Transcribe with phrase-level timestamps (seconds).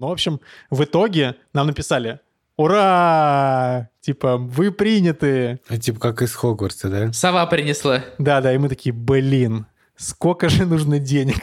[0.00, 0.40] Ну, в общем,
[0.70, 2.20] в итоге нам написали
[2.56, 3.90] «Ура!
[4.00, 7.12] Типа, вы приняты!» А, Типа как из Хогвартса, да?
[7.12, 8.02] Сова принесла.
[8.16, 9.66] Да-да, и мы такие «Блин,
[9.96, 11.36] сколько же нужно денег?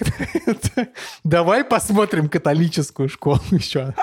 [1.24, 3.94] Давай посмотрим католическую школу еще».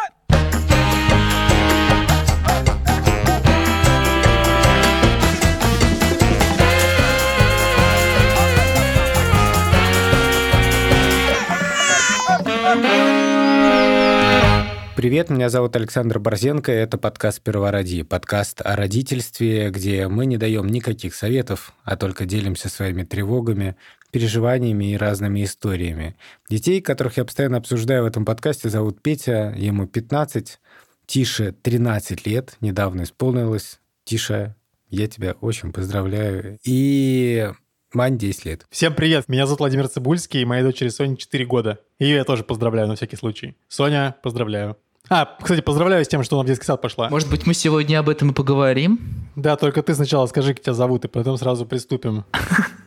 [15.04, 20.66] Привет, меня зовут Александр Борзенко, это подкаст «Первороди», подкаст о родительстве, где мы не даем
[20.66, 23.76] никаких советов, а только делимся своими тревогами,
[24.12, 26.16] переживаниями и разными историями.
[26.48, 30.58] Детей, которых я постоянно обсуждаю в этом подкасте, зовут Петя, ему 15,
[31.04, 33.80] Тише 13 лет, недавно исполнилось.
[34.04, 34.56] Тиша,
[34.88, 36.58] я тебя очень поздравляю.
[36.64, 37.50] И
[37.92, 38.66] Мань 10 лет.
[38.70, 41.80] Всем привет, меня зовут Владимир Цибульский, и моей дочери Соне 4 года.
[41.98, 43.54] Ее я тоже поздравляю на всякий случай.
[43.68, 44.78] Соня, поздравляю.
[45.10, 47.10] А, кстати, поздравляю с тем, что она в детский сад пошла.
[47.10, 49.00] Может быть, мы сегодня об этом и поговорим?
[49.36, 52.24] Да, только ты сначала скажи, как тебя зовут, и потом сразу приступим.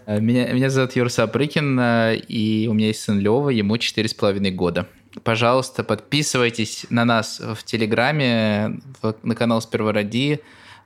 [0.08, 4.08] Э, Меня, меня зовут Юра Сапрыкин, э, и у меня есть сын Лева, ему четыре
[4.08, 4.88] с половиной года.
[5.24, 8.80] Пожалуйста, подписывайтесь на нас в Телеграме,
[9.24, 10.40] на канал Спервороди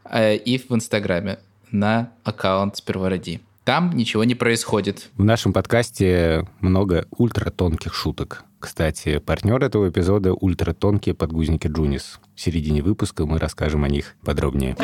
[0.10, 1.40] э, и в Инстаграме
[1.72, 3.40] на аккаунт Спервороди.
[3.64, 5.10] Там ничего не происходит.
[5.16, 8.44] В нашем подкасте много ультратонких шуток.
[8.62, 12.20] Кстати, партнер этого эпизода— ультратонкие подгузники Джунис.
[12.36, 14.78] В середине выпуска мы расскажем о них подробнее.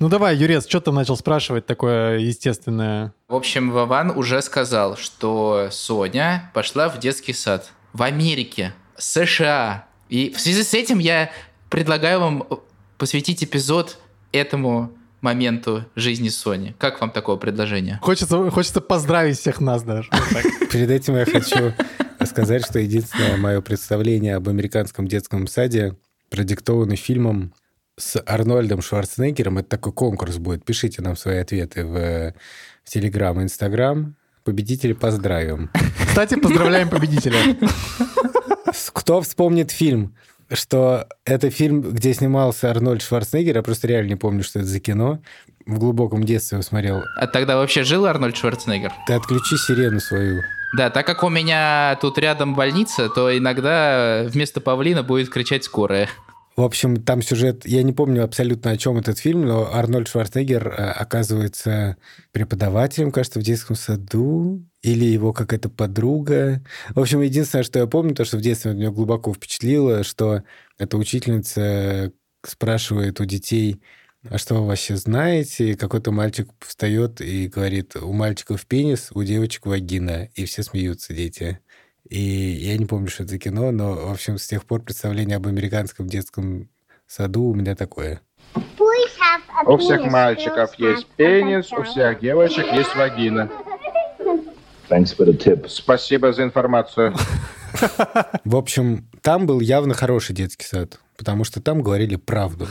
[0.00, 3.14] Ну давай, Юрец, что ты начал спрашивать такое естественное?
[3.28, 9.86] В общем, Вован уже сказал, что Соня пошла в детский сад в Америке, США.
[10.08, 11.30] И в связи с этим я
[11.70, 12.44] предлагаю вам
[12.98, 13.98] посвятить эпизод
[14.32, 16.74] этому моменту жизни Сони.
[16.78, 17.98] Как вам такое предложение?
[18.02, 20.10] Хочется, хочется поздравить всех нас даже.
[20.72, 21.72] Перед этим я хочу
[22.24, 25.96] сказать, что единственное мое представление об американском детском саде
[26.30, 27.52] продиктовано фильмом
[27.98, 29.58] с Арнольдом Шварценеггером.
[29.58, 30.64] Это такой конкурс будет.
[30.64, 32.34] Пишите нам свои ответы в,
[32.84, 34.16] в Телеграм и Инстаграм.
[34.44, 35.70] Победителей поздравим.
[36.06, 37.56] Кстати, поздравляем победителя.
[38.92, 40.14] Кто вспомнит фильм?
[40.52, 44.78] Что это фильм, где снимался Арнольд Шварценеггер, я просто реально не помню, что это за
[44.80, 45.20] кино.
[45.66, 47.02] В глубоком детстве его смотрел.
[47.16, 48.92] А тогда вообще жил Арнольд Шварценеггер?
[49.06, 50.42] Ты отключи сирену свою.
[50.76, 56.08] Да, так как у меня тут рядом больница, то иногда вместо павлина будет кричать скорая.
[56.56, 60.68] В общем, там сюжет, я не помню абсолютно о чем этот фильм, но Арнольд Шварценеггер
[60.68, 61.98] э, оказывается
[62.32, 66.64] преподавателем, кажется, в детском саду, или его какая-то подруга.
[66.94, 70.44] В общем, единственное, что я помню, то, что в детстве меня глубоко впечатлило, что
[70.78, 72.12] эта учительница
[72.42, 73.82] спрашивает у детей,
[74.30, 75.70] а что вы вообще знаете?
[75.70, 80.30] И какой-то мальчик встает и говорит, у мальчиков пенис, у девочек вагина.
[80.34, 81.60] И все смеются, дети.
[82.08, 85.36] И я не помню, что это за кино, но, в общем, с тех пор представление
[85.36, 86.68] об американском детском
[87.06, 88.20] саду у меня такое.
[89.66, 93.50] У всех мальчиков есть пенис, у всех девочек есть вагина.
[95.68, 97.14] Спасибо за информацию.
[98.44, 102.68] В общем, там был явно хороший детский сад, потому что там говорили правду.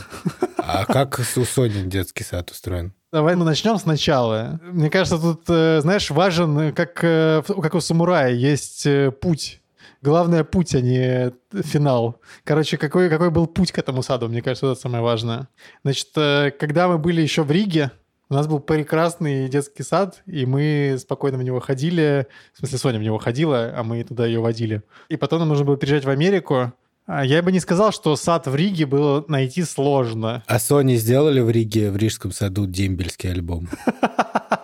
[0.56, 2.92] А как у Сони детский сад устроен?
[3.16, 4.60] Давай мы начнем сначала.
[4.62, 8.86] Мне кажется, тут, э, знаешь, важен, э, как, э, как у самурая, есть
[9.22, 9.62] путь.
[10.02, 11.32] Главное путь, а не
[11.62, 12.20] финал.
[12.44, 15.48] Короче, какой, какой был путь к этому саду, мне кажется, это самое важное.
[15.82, 17.90] Значит, когда мы были еще в Риге,
[18.28, 22.26] у нас был прекрасный детский сад, и мы спокойно в него ходили.
[22.52, 24.82] В смысле, Соня в него ходила, а мы туда ее водили.
[25.08, 26.74] И потом нам нужно было приезжать в Америку.
[27.06, 30.42] А Я бы не сказал, что сад в Риге было найти сложно.
[30.46, 33.68] А Сони сделали в Риге, в Рижском саду, дембельский альбом?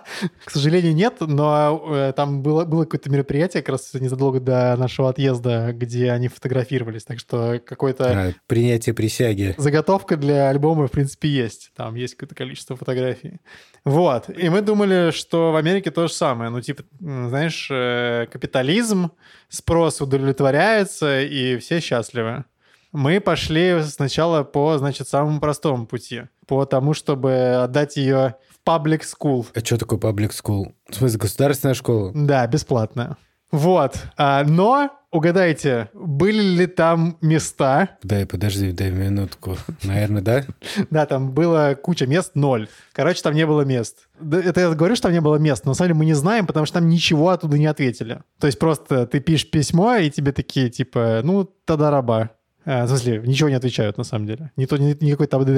[0.44, 5.08] К сожалению, нет, но э, там было, было какое-то мероприятие как раз незадолго до нашего
[5.08, 7.04] отъезда, где они фотографировались.
[7.04, 9.54] Так что какой-то А, принятие присяги.
[9.58, 11.72] заготовка для альбома, в принципе, есть.
[11.76, 13.40] Там есть какое-то количество фотографий.
[13.84, 14.28] Вот.
[14.28, 16.50] И мы думали, что в Америке то же самое.
[16.50, 19.10] Ну, типа, знаешь, э, капитализм,
[19.48, 22.44] спрос удовлетворяется, и все счастливы.
[22.92, 26.24] Мы пошли сначала по, значит, самому простому пути.
[26.46, 28.34] По тому, чтобы отдать ее
[28.66, 29.46] public school.
[29.54, 30.72] А что такое public school?
[30.88, 32.12] В смысле, государственная школа?
[32.14, 33.16] Да, бесплатно.
[33.52, 33.96] Вот.
[34.16, 37.98] А, но, угадайте, были ли там места?
[38.02, 39.58] Дай, подожди, дай минутку.
[39.84, 40.44] Наверное, да?
[40.90, 42.68] Да, там было куча мест, ноль.
[42.94, 44.08] Короче, там не было мест.
[44.18, 46.46] Это я говорю, что там не было мест, но на самом деле мы не знаем,
[46.46, 48.22] потому что там ничего оттуда не ответили.
[48.40, 52.30] То есть просто ты пишешь письмо, и тебе такие, типа, ну, тогда раба.
[52.64, 54.52] А, в смысле, ничего не отвечают, на самом деле.
[54.56, 54.96] Не то, ни-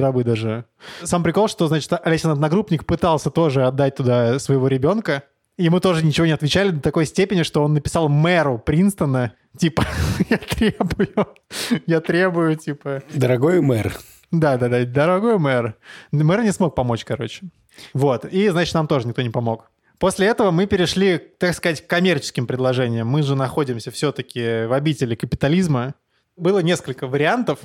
[0.01, 0.65] рабы даже.
[1.03, 5.25] Сам прикол, что, значит, Олесин Одногруппник пытался тоже отдать туда своего ребенка,
[5.69, 9.85] мы тоже ничего не отвечали до такой степени, что он написал мэру Принстона, типа,
[10.31, 11.29] я требую,
[11.87, 13.03] я требую, типа...
[13.15, 13.93] Дорогой мэр.
[14.31, 15.77] Да-да-да, дорогой мэр.
[16.11, 17.43] Мэр не смог помочь, короче.
[17.93, 19.71] Вот, и, значит, нам тоже никто не помог.
[19.99, 23.07] После этого мы перешли, так сказать, к коммерческим предложениям.
[23.07, 25.95] Мы же находимся все-таки в обители капитализма.
[26.37, 27.61] Было несколько вариантов,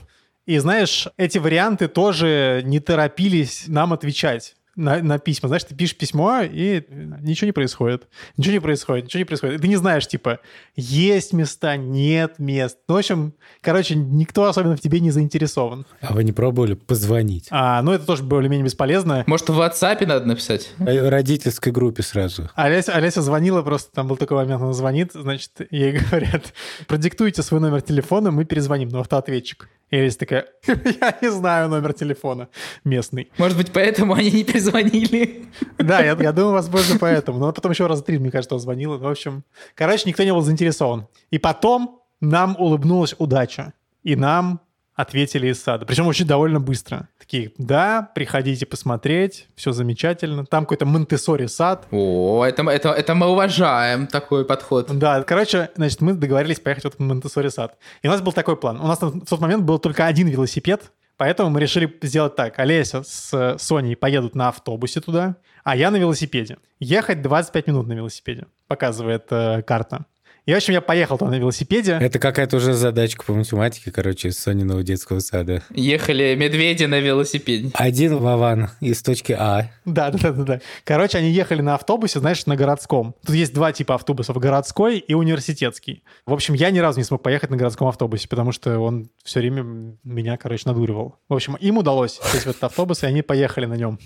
[0.45, 5.49] и знаешь, эти варианты тоже не торопились нам отвечать на, на письма.
[5.49, 6.83] Знаешь, ты пишешь письмо, и
[7.21, 8.07] ничего не происходит.
[8.37, 9.59] Ничего не происходит, ничего не происходит.
[9.59, 10.39] И ты не знаешь, типа,
[10.75, 12.77] есть места, нет мест.
[12.87, 15.85] Ну, в общем, короче, никто особенно в тебе не заинтересован.
[16.01, 17.47] А вы не пробовали позвонить?
[17.51, 19.23] А, ну, это тоже более-менее бесполезно.
[19.27, 20.71] Может, в WhatsApp надо написать?
[20.77, 22.49] В родительской группе сразу.
[22.55, 26.53] Олеся, Олеся звонила, просто там был такой момент, она звонит, значит, ей говорят,
[26.87, 29.69] продиктуйте свой номер телефона, мы перезвоним на автоответчик.
[29.91, 32.49] И Олеся такая, я не знаю номер телефона
[32.83, 33.31] местный.
[33.37, 35.45] Может быть, поэтому они не перезвонили?
[35.77, 37.39] Да, я, я думаю, возможно, поэтому.
[37.39, 38.97] Но потом еще раз три, мне кажется, он звонил.
[38.97, 39.43] В общем,
[39.75, 41.07] короче, никто не был заинтересован.
[41.31, 43.73] И потом нам улыбнулась удача.
[44.03, 44.61] И нам
[44.99, 45.85] ответили из сада.
[45.85, 47.07] Причем очень довольно быстро.
[47.17, 50.45] Такие, да, приходите посмотреть, все замечательно.
[50.45, 51.87] Там какой-то монтессори сад.
[51.91, 54.87] О, это, это, это мы уважаем такой подход.
[54.97, 57.77] Да, короче, значит, мы договорились поехать в этот монтессори сад.
[58.01, 58.81] И у нас был такой план.
[58.81, 62.59] У нас в тот момент был только один велосипед, Поэтому мы решили сделать так.
[62.59, 65.35] Олеся с Соней поедут на автобусе туда,
[65.65, 66.59] а я на велосипеде.
[66.79, 70.05] Ехать 25 минут на велосипеде, показывает э, карта.
[70.45, 71.97] И, в общем, я поехал там на велосипеде.
[71.99, 75.61] Это какая-то уже задачка по математике, короче, из Сониного детского сада.
[75.69, 77.71] Ехали медведи на велосипеде.
[77.73, 79.71] Один Вован из точки А.
[79.85, 80.61] Да, да, да, да.
[80.83, 83.15] Короче, они ехали на автобусе, знаешь, на городском.
[83.25, 86.03] Тут есть два типа автобусов, городской и университетский.
[86.25, 89.39] В общем, я ни разу не смог поехать на городском автобусе, потому что он все
[89.39, 91.15] время меня, короче, надуривал.
[91.27, 93.99] В общем, им удалось сесть в этот автобус, и они поехали на нем.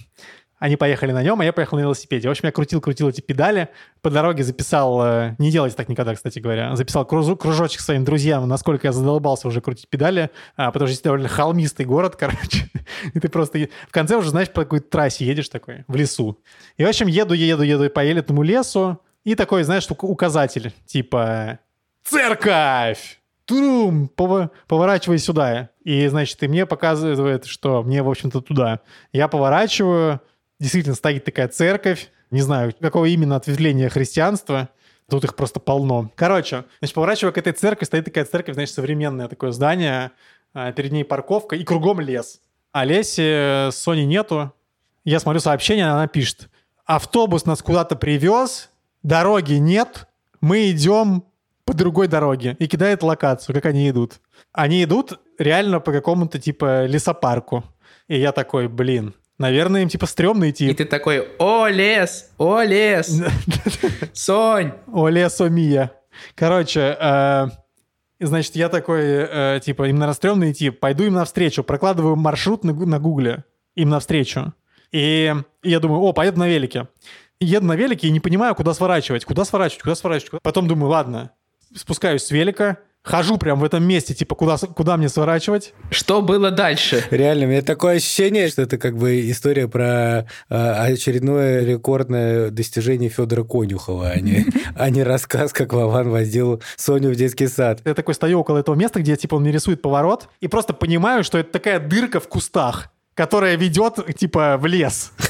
[0.63, 2.29] Они поехали на нем, а я поехал на велосипеде.
[2.29, 3.67] В общем, я крутил-крутил эти педали.
[4.01, 5.01] По дороге записал...
[5.03, 6.73] э, Не делайте так никогда, кстати говоря.
[6.77, 10.29] Записал кружу- кружочек своим друзьям, насколько я задолбался уже крутить педали.
[10.55, 12.69] а, потому что здесь довольно холмистый город, короче.
[13.13, 13.67] И ты просто...
[13.89, 16.39] В конце уже, знаешь, по какой-то трассе едешь такой, в лесу.
[16.77, 18.99] И, в общем, еду, еду, еду по этому лесу.
[19.25, 20.71] И такой, знаешь, ук- указатель.
[20.85, 21.59] Типа...
[22.05, 23.19] Церковь!
[23.43, 24.09] Трум!
[24.67, 25.71] Поворачивай сюда.
[25.83, 28.79] И, значит, и мне показывает, что мне, в общем-то, туда.
[29.11, 30.21] Я поворачиваю,
[30.63, 34.69] действительно стоит такая церковь, не знаю, какого именно ответвления христианства,
[35.09, 36.09] тут их просто полно.
[36.15, 40.11] Короче, значит, поворачивая к этой церкви, стоит такая церковь, значит, современное такое здание,
[40.53, 42.39] а, перед ней парковка и кругом лес.
[42.71, 44.53] А Леси с Сони нету.
[45.03, 46.49] Я смотрю сообщение, она пишет,
[46.85, 48.69] автобус нас куда-то привез,
[49.03, 50.07] дороги нет,
[50.39, 51.25] мы идем
[51.65, 54.21] по другой дороге и кидает локацию, как они идут.
[54.53, 57.63] Они идут реально по какому-то типа лесопарку.
[58.07, 59.13] И я такой, блин,
[59.43, 60.69] наверное, им типа стрёмно идти.
[60.69, 63.21] И ты такой, о, лес, о, лес,
[64.13, 64.71] Сонь.
[64.91, 65.91] О, лесо Мия.
[66.33, 67.47] Короче, э,
[68.21, 72.73] значит, я такой, э, типа, им, наверное, стрёмно идти, пойду им навстречу, прокладываю маршрут на,
[72.73, 73.43] на гугле
[73.75, 74.53] им навстречу.
[74.91, 76.87] И я думаю, о, поеду на велике.
[77.39, 80.41] Еду на велике и не понимаю, куда сворачивать, куда сворачивать, куда сворачивать.
[80.41, 81.31] Потом думаю, ладно,
[81.75, 85.73] спускаюсь с велика, хожу прям в этом месте, типа, куда, куда мне сворачивать.
[85.91, 87.03] Что было дальше?
[87.11, 93.09] Реально, у меня такое ощущение, что это как бы история про э, очередное рекордное достижение
[93.09, 94.45] Федора Конюхова, а не,
[94.75, 97.81] а не рассказ, как Вован возил Соню в детский сад.
[97.85, 101.23] Я такой стою около этого места, где, типа, он мне рисует поворот, и просто понимаю,
[101.23, 105.11] что это такая дырка в кустах, которая ведет, типа, в лес.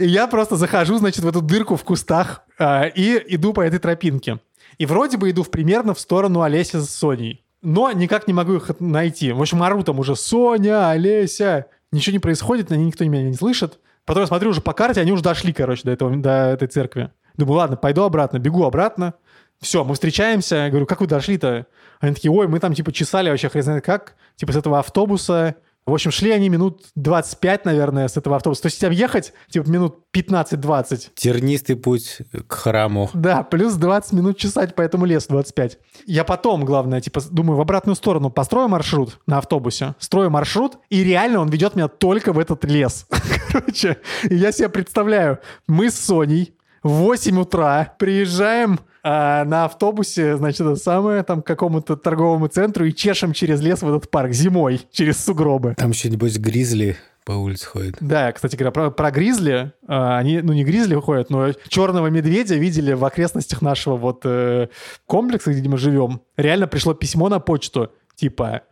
[0.00, 3.78] И я просто захожу, значит, в эту дырку в кустах а, и иду по этой
[3.78, 4.38] тропинке.
[4.80, 7.44] И вроде бы иду в примерно в сторону Олеси с Соней.
[7.60, 9.30] Но никак не могу их найти.
[9.30, 13.78] В общем, ору там уже «Соня, Олеся!» Ничего не происходит, они никто меня не слышит.
[14.06, 17.10] Потом я смотрю уже по карте, они уже дошли, короче, до, этого, до этой церкви.
[17.36, 19.12] Думаю, ладно, пойду обратно, бегу обратно.
[19.60, 20.56] Все, мы встречаемся.
[20.56, 21.66] Я говорю, как вы дошли-то?
[22.00, 24.14] Они такие, ой, мы там типа чесали вообще хрен знает как.
[24.36, 25.56] Типа с этого автобуса.
[25.90, 28.62] В общем, шли они минут 25, наверное, с этого автобуса.
[28.62, 31.08] То есть там ехать, типа, минут 15-20.
[31.16, 33.10] Тернистый путь к храму.
[33.12, 35.78] Да, плюс 20 минут чесать по этому лесу, 25.
[36.06, 41.02] Я потом, главное, типа, думаю, в обратную сторону построю маршрут на автобусе, строю маршрут, и
[41.02, 43.06] реально он ведет меня только в этот лес.
[43.50, 43.98] Короче,
[44.30, 46.54] я себе представляю, мы с Соней
[46.84, 52.84] в 8 утра приезжаем а, на автобусе, значит, это самое, там, к какому-то торговому центру
[52.84, 55.74] и чешем через лес в этот парк зимой, через сугробы.
[55.76, 57.96] Там еще, небось, гризли по улице ходят.
[58.00, 62.56] Да, кстати говоря, про, про гризли, а, они, ну не гризли ходят, но черного медведя
[62.56, 64.68] видели в окрестностях нашего вот э,
[65.06, 66.22] комплекса, где мы живем.
[66.36, 68.62] Реально пришло письмо на почту, типа,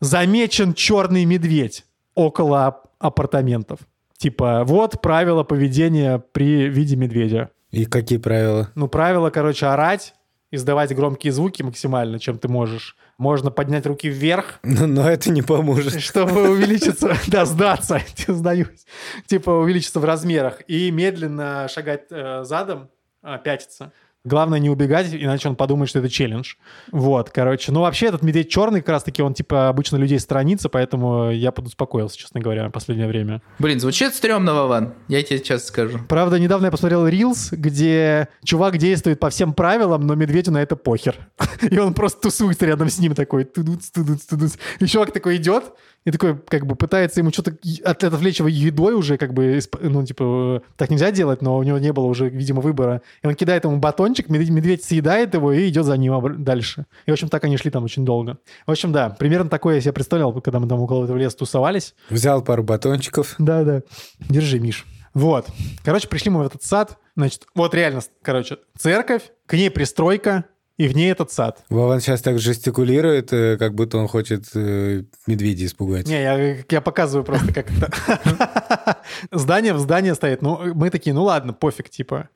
[0.00, 3.80] замечен черный медведь около ап- апартаментов.
[4.16, 7.50] Типа, вот правила поведения при виде медведя.
[7.74, 8.70] И какие правила?
[8.76, 10.14] Ну, правило, короче, орать,
[10.52, 12.96] издавать громкие звуки максимально, чем ты можешь.
[13.18, 16.00] Можно поднять руки вверх, Но, но это не поможет.
[16.00, 18.86] чтобы увеличиться, да, сдаться, сдаюсь,
[19.26, 22.90] типа увеличиться в размерах и медленно шагать э, задом,
[23.22, 23.92] а, пятиться.
[24.24, 26.54] Главное не убегать, иначе он подумает, что это челлендж.
[26.90, 27.72] Вот, короче.
[27.72, 32.16] Ну, вообще, этот медведь черный, как раз-таки, он, типа, обычно людей сторонится, поэтому я подуспокоился,
[32.16, 33.42] честно говоря, в последнее время.
[33.58, 34.94] Блин, звучит стрёмно, Вован.
[35.08, 35.98] Я тебе сейчас скажу.
[36.08, 40.74] Правда, недавно я посмотрел Reels, где чувак действует по всем правилам, но медведю на это
[40.74, 41.16] похер.
[41.60, 43.44] И он просто тусуется рядом с ним такой.
[43.44, 44.56] Тудуц, тудуц, тудуц.
[44.80, 45.64] И чувак такой идет,
[46.04, 50.04] и такой, как бы, пытается ему что-то от- отвлечь его едой уже, как бы, ну,
[50.04, 53.00] типа, э, так нельзя делать, но у него не было уже, видимо, выбора.
[53.22, 56.86] И он кидает ему батончик, медведь, съедает его и идет за ним дальше.
[57.06, 58.38] И, в общем, так они шли там очень долго.
[58.66, 61.94] В общем, да, примерно такое я себе представлял, когда мы там около этого леса тусовались.
[62.10, 63.34] Взял пару батончиков.
[63.38, 63.82] Да, да.
[64.28, 64.84] Держи, Миш.
[65.14, 65.46] Вот.
[65.84, 66.98] Короче, пришли мы в этот сад.
[67.16, 70.44] Значит, вот реально, короче, церковь, к ней пристройка,
[70.76, 71.62] и в ней этот сад.
[71.68, 76.08] Вован сейчас так жестикулирует, э, как будто он хочет э, медведя испугать.
[76.08, 78.96] Не, я, я показываю просто как это.
[79.30, 80.42] Здание в здание стоит.
[80.42, 82.28] Ну, мы такие, ну ладно, пофиг, типа.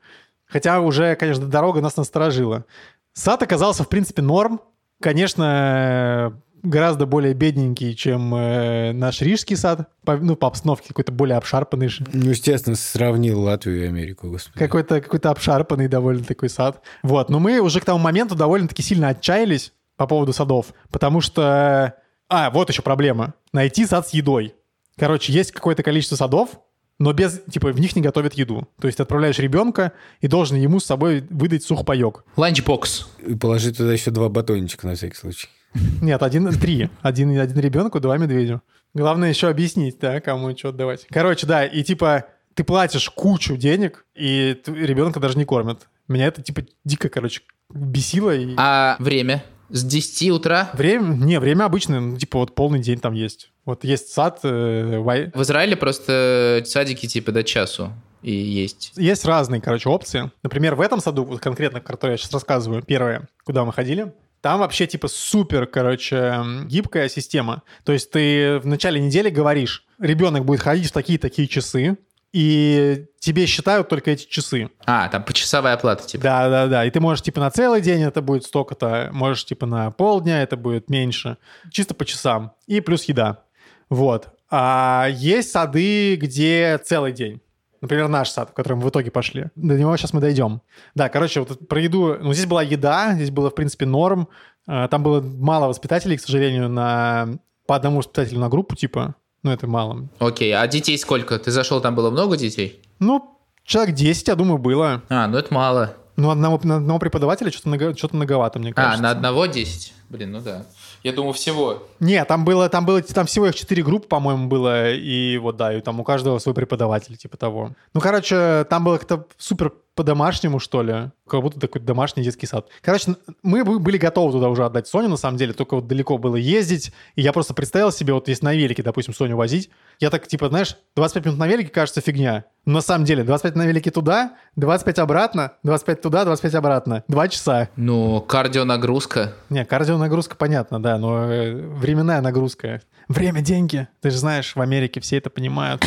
[0.47, 2.65] Хотя уже, конечно, дорога нас насторожила.
[3.13, 4.61] Сад оказался, в принципе, норм.
[5.01, 9.89] Конечно, гораздо более бедненький, чем э, наш рижский сад.
[10.05, 11.89] По, ну, по обстановке какой-то более обшарпанный.
[11.89, 12.05] же.
[12.13, 14.59] Ну, естественно, сравнил Латвию и Америку, господи.
[14.59, 16.83] Какой-то какой обшарпанный довольно такой сад.
[17.03, 21.95] Вот, но мы уже к тому моменту довольно-таки сильно отчаялись по поводу садов, потому что...
[22.29, 23.35] А, вот еще проблема.
[23.53, 24.55] Найти сад с едой.
[24.97, 26.61] Короче, есть какое-то количество садов,
[26.99, 28.69] но без, типа, в них не готовят еду.
[28.81, 32.25] То есть ты отправляешь ребенка и должен ему с собой выдать сухпайок.
[32.37, 33.09] Ланчбокс.
[33.25, 35.49] И положи туда еще два батончика на всякий случай.
[36.03, 36.89] Нет, один, три.
[37.03, 38.63] Один, один ребенку, два медведю.
[38.95, 41.07] Главное еще объяснить, да, кому что отдавать.
[41.11, 45.87] Короче, да, и типа ты платишь кучу денег, и ребенка даже не кормят.
[46.09, 48.35] Меня это, типа, дико, короче, бесило.
[48.35, 48.55] И...
[48.57, 49.45] А время?
[49.69, 50.71] С 10 утра?
[50.73, 53.53] Время, не, время обычное, ну, типа вот полный день там есть.
[53.67, 58.93] Вот есть сад, э, вай- В Израиле просто садики типа до часу и есть.
[58.97, 60.31] есть разные, короче, опции.
[60.43, 64.61] Например, в этом саду, вот конкретно, который я сейчас рассказываю, первое, куда мы ходили, там
[64.61, 67.63] вообще типа супер, короче, гибкая система.
[67.85, 71.99] То есть ты в начале недели говоришь, ребенок будет ходить в такие-такие часы,
[72.33, 74.71] и тебе считают только эти часы.
[74.85, 76.23] А, там почасовая оплата типа.
[76.23, 76.85] Да, да, да.
[76.85, 80.57] И ты можешь типа на целый день это будет столько-то, можешь типа на полдня это
[80.57, 81.39] будет меньше.
[81.71, 82.53] Чисто по часам.
[82.67, 83.45] И плюс еда.
[83.89, 84.29] Вот.
[84.51, 87.41] А есть сады, где целый день.
[87.81, 89.47] Например, наш сад, в который мы в итоге пошли.
[89.55, 90.61] До него сейчас мы дойдем.
[90.95, 92.17] Да, короче, вот про еду.
[92.21, 94.29] Ну, здесь была еда, здесь было, в принципе, норм.
[94.67, 97.29] А, Там было мало воспитателей, к сожалению, на
[97.67, 99.15] по одному воспитателю на группу, типа.
[99.43, 100.09] Ну, это мало.
[100.19, 101.39] Окей, а детей сколько?
[101.39, 102.83] Ты зашел, там было много детей?
[102.99, 105.03] Ну, человек 10, я думаю, было.
[105.09, 105.95] А, ну это мало.
[106.17, 108.99] Ну, одного, на одного преподавателя что-то, много, что-то многовато, мне кажется.
[108.99, 109.95] А, на одного 10?
[110.09, 110.65] Блин, ну да.
[111.03, 111.83] Я думаю, всего.
[112.01, 115.73] Не, там было, там было, там всего их четыре группы, по-моему, было, и вот да,
[115.73, 117.73] и там у каждого свой преподаватель, типа того.
[117.95, 122.69] Ну, короче, там было как-то супер по-домашнему, что ли, как будто такой домашний детский сад.
[122.83, 126.19] Короче, мы бы- были готовы туда уже отдать Соню, на самом деле, только вот далеко
[126.19, 130.11] было ездить, и я просто представил себе, вот если на велике, допустим, Соню возить, я
[130.11, 133.67] так, типа, знаешь, 25 минут на велике кажется фигня, но на самом деле 25 на
[133.67, 137.69] велике туда, 25 обратно, 25 туда, 25 обратно, два часа.
[137.75, 139.33] Ну, кардионагрузка.
[139.51, 142.83] Не, кардионагрузка понятно, да, но э, временная нагрузка.
[143.09, 143.89] Время– деньги.
[144.01, 145.85] Ты же знаешь, в Америке все это понимают.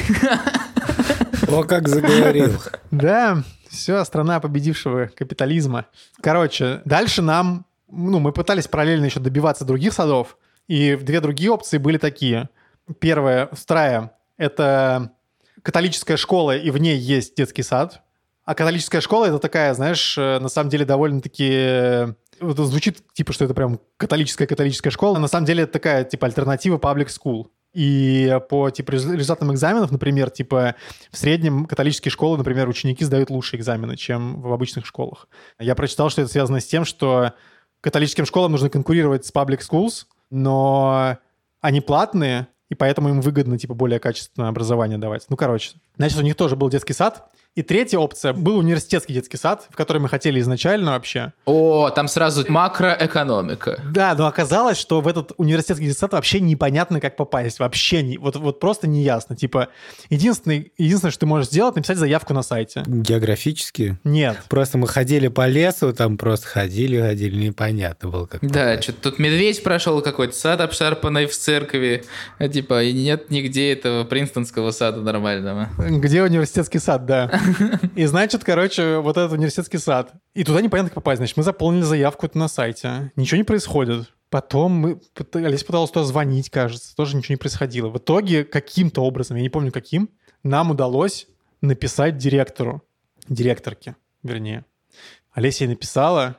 [1.47, 2.59] О, как заговорил.
[2.91, 5.85] Да, все, страна победившего капитализма.
[6.21, 10.37] Короче, дальше нам, ну, мы пытались параллельно еще добиваться других садов,
[10.67, 12.49] и две другие опции были такие.
[12.99, 15.13] Первая, вторая, это
[15.63, 18.01] католическая школа, и в ней есть детский сад.
[18.43, 21.49] А католическая школа это такая, знаешь, э, на самом деле довольно-таки...
[21.51, 25.17] э, звучит типа, что это прям католическая-католическая школа.
[25.17, 27.47] а На самом деле это такая, типа, альтернатива public school.
[27.73, 30.75] И по типа, резу- результатам экзаменов, например, типа
[31.09, 35.27] в среднем католические школы, например, ученики сдают лучшие экзамены, чем в обычных школах.
[35.57, 37.33] Я прочитал, что это связано с тем, что
[37.79, 41.17] католическим школам нужно конкурировать с public schools, но
[41.61, 45.25] они платные, и поэтому им выгодно типа более качественное образование давать.
[45.29, 45.73] Ну, короче.
[45.95, 47.30] Значит, у них тоже был детский сад.
[47.53, 51.33] И третья опция был университетский детский сад, в который мы хотели изначально вообще.
[51.43, 53.77] О, там сразу макроэкономика.
[53.91, 57.59] Да, но оказалось, что в этот университетский детский сад вообще непонятно, как попасть.
[57.59, 59.35] Вообще не, вот, вот просто не ясно.
[59.35, 59.67] Типа,
[60.09, 62.83] единственное, единственное, что ты можешь сделать, написать заявку на сайте.
[62.87, 63.97] Географически.
[64.05, 64.37] Нет.
[64.47, 68.39] Просто мы ходили по лесу, там просто ходили, ходили, непонятно было как.
[68.39, 68.83] Да, попасть.
[68.83, 72.05] что-то тут медведь прошел какой-то, сад обшарпанный в церкви.
[72.39, 75.67] А, типа, и нет нигде этого принстонского сада нормального.
[75.77, 77.40] Где университетский сад, да.
[77.95, 80.13] И значит, короче, вот этот университетский сад.
[80.33, 81.17] И туда непонятно как попасть.
[81.17, 83.11] Значит, мы заполнили заявку на сайте.
[83.15, 84.11] Ничего не происходит.
[84.29, 86.95] Потом мы пытались, пыталась туда звонить, кажется.
[86.95, 87.89] Тоже ничего не происходило.
[87.89, 90.09] В итоге каким-то образом, я не помню каким,
[90.43, 91.27] нам удалось
[91.61, 92.81] написать директору.
[93.27, 94.65] Директорке, вернее.
[95.31, 96.37] Олеся ей написала,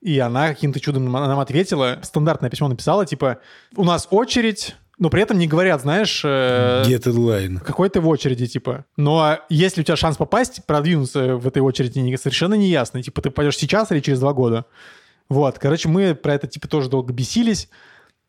[0.00, 2.00] и она каким-то чудом нам ответила.
[2.02, 3.38] Стандартное письмо написала, типа,
[3.76, 6.22] у нас очередь, но при этом не говорят, знаешь...
[6.24, 7.58] Э, Get deadline.
[7.58, 8.84] Какой ты в очереди, типа.
[8.96, 13.02] Но если у тебя шанс попасть, продвинуться в этой очереди совершенно не ясно.
[13.02, 14.64] Типа, ты пойдешь сейчас или через два года.
[15.28, 17.68] Вот, короче, мы про это, типа, тоже долго бесились.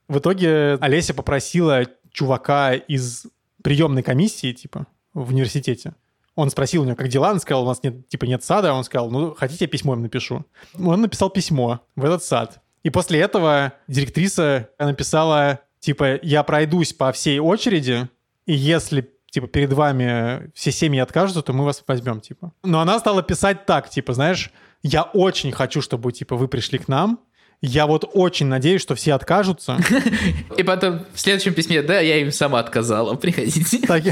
[0.07, 3.27] В итоге Олеся попросила чувака из
[3.61, 5.93] приемной комиссии, типа, в университете.
[6.33, 8.83] Он спросил у него, как дела, он сказал, у нас нет, типа, нет сада, он
[8.83, 10.43] сказал, ну, хотите, я письмо им напишу.
[10.83, 12.61] Он написал письмо в этот сад.
[12.81, 18.07] И после этого директриса написала, типа, я пройдусь по всей очереди,
[18.45, 22.53] и если типа, перед вами все семьи откажутся, то мы вас возьмем, типа.
[22.63, 24.51] Но она стала писать так, типа, знаешь,
[24.83, 27.19] я очень хочу, чтобы, типа, вы пришли к нам,
[27.59, 29.77] я вот очень надеюсь, что все откажутся.
[30.57, 33.87] И потом в следующем письме, да, я им сама отказала, приходите.
[33.87, 34.03] Так,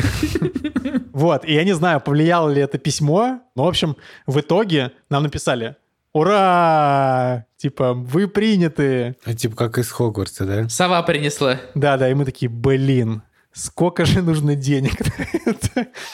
[1.14, 5.24] вот, и я не знаю, повлияло ли это письмо, но, в общем, в итоге нам
[5.24, 5.76] написали,
[6.14, 7.46] ура!
[7.58, 9.16] Типа, вы приняты.
[9.26, 10.70] А, типа, как из Хогвартса, да?
[10.70, 11.60] Сова принесла.
[11.76, 13.22] Да-да, и мы такие, блин,
[13.54, 14.94] сколько же нужно денег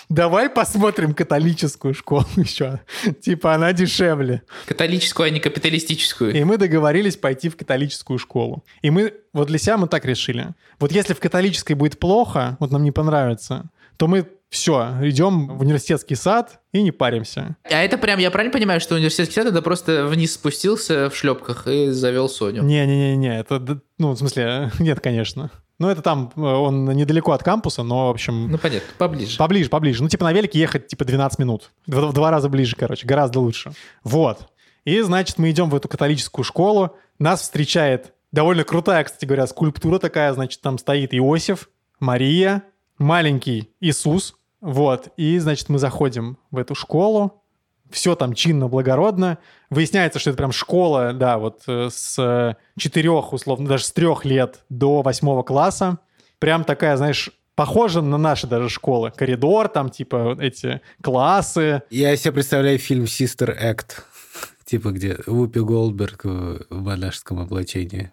[0.10, 2.82] Давай посмотрим католическую школу еще.
[3.22, 4.44] Типа она дешевле.
[4.66, 6.34] Католическую, а не капиталистическую.
[6.34, 8.64] И мы договорились пойти в католическую школу.
[8.82, 10.54] И мы, вот для себя мы так решили.
[10.80, 15.62] Вот если в католической будет плохо, вот нам не понравится, то мы все, идем в
[15.62, 17.58] университетский сад и не паримся.
[17.64, 21.68] А это прям, я правильно понимаю, что университетский сад это просто вниз спустился в шлепках
[21.68, 22.64] и завел Соню?
[22.64, 25.52] Не-не-не, это, ну, в смысле, нет, конечно.
[25.80, 28.50] Ну, это там, э, он недалеко от кампуса, но, в общем...
[28.50, 29.38] Ну, понятно, поближе.
[29.38, 30.02] Поближе, поближе.
[30.02, 31.70] Ну, типа на велике ехать, типа, 12 минут.
[31.86, 33.74] В, в два раза ближе, короче, гораздо лучше.
[34.04, 34.40] Вот.
[34.86, 36.96] И, значит, мы идем в эту католическую школу.
[37.20, 40.34] Нас встречает довольно крутая, кстати говоря, скульптура такая.
[40.34, 42.64] Значит, там стоит Иосиф, Мария,
[42.98, 44.36] маленький Иисус.
[44.62, 45.10] Вот.
[45.18, 47.44] И, значит, мы заходим в эту школу
[47.90, 49.38] все там чинно, благородно.
[49.70, 54.64] Выясняется, что это прям школа, да, вот э, с четырех, условно, даже с трех лет
[54.70, 56.00] до восьмого класса.
[56.40, 59.12] Прям такая, знаешь, похожа на наши даже школы.
[59.16, 61.84] Коридор, там, типа, эти классы.
[61.90, 64.02] Я себе представляю фильм «Sister Act»,
[64.66, 68.12] типа где Вупи Голдберг в монашеском облачении.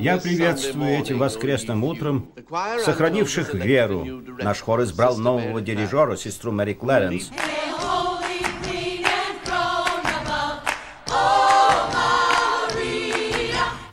[0.00, 2.32] Я приветствую этим воскресным утром
[2.84, 4.04] сохранивших веру.
[4.42, 7.30] Наш хор избрал нового дирижера, сестру Мэри Клэренс.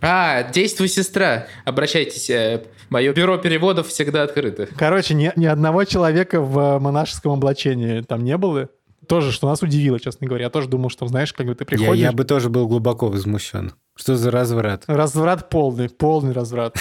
[0.04, 1.46] А, действуй, сестра.
[1.64, 2.28] Обращайтесь.
[2.32, 4.68] Э, Мое бюро переводов всегда открыто.
[4.76, 8.70] Короче, ни, ни одного человека в монашеском облачении там не было.
[9.08, 10.46] Тоже, что нас удивило, честно говоря.
[10.46, 12.02] Я тоже думал, что, знаешь, как бы ты приходишь...
[12.02, 13.74] Я, я бы тоже был глубоко возмущен.
[14.02, 14.84] Что за разврат?
[14.88, 16.76] Разврат полный, полный разврат.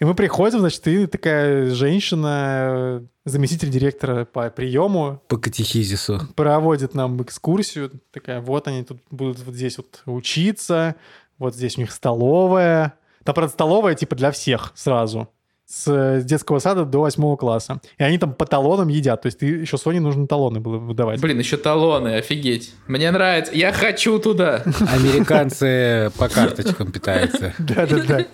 [0.00, 5.22] И мы приходим, значит, ты такая женщина, заместитель директора по приему.
[5.28, 6.22] По катехизису.
[6.34, 7.90] Проводит нам экскурсию.
[8.10, 10.94] Такая, вот они тут будут вот здесь вот учиться,
[11.36, 12.94] вот здесь у них столовая.
[13.24, 15.28] Там, правда, столовая типа для всех сразу
[15.68, 17.80] с детского сада до восьмого класса.
[17.98, 19.20] И они там по талонам едят.
[19.22, 21.20] То есть ты еще Соне нужно талоны было выдавать.
[21.20, 22.72] Блин, еще талоны, офигеть.
[22.86, 23.52] Мне нравится.
[23.54, 24.62] Я хочу туда.
[24.90, 27.52] Американцы по карточкам питаются.
[27.58, 28.24] Да-да-да.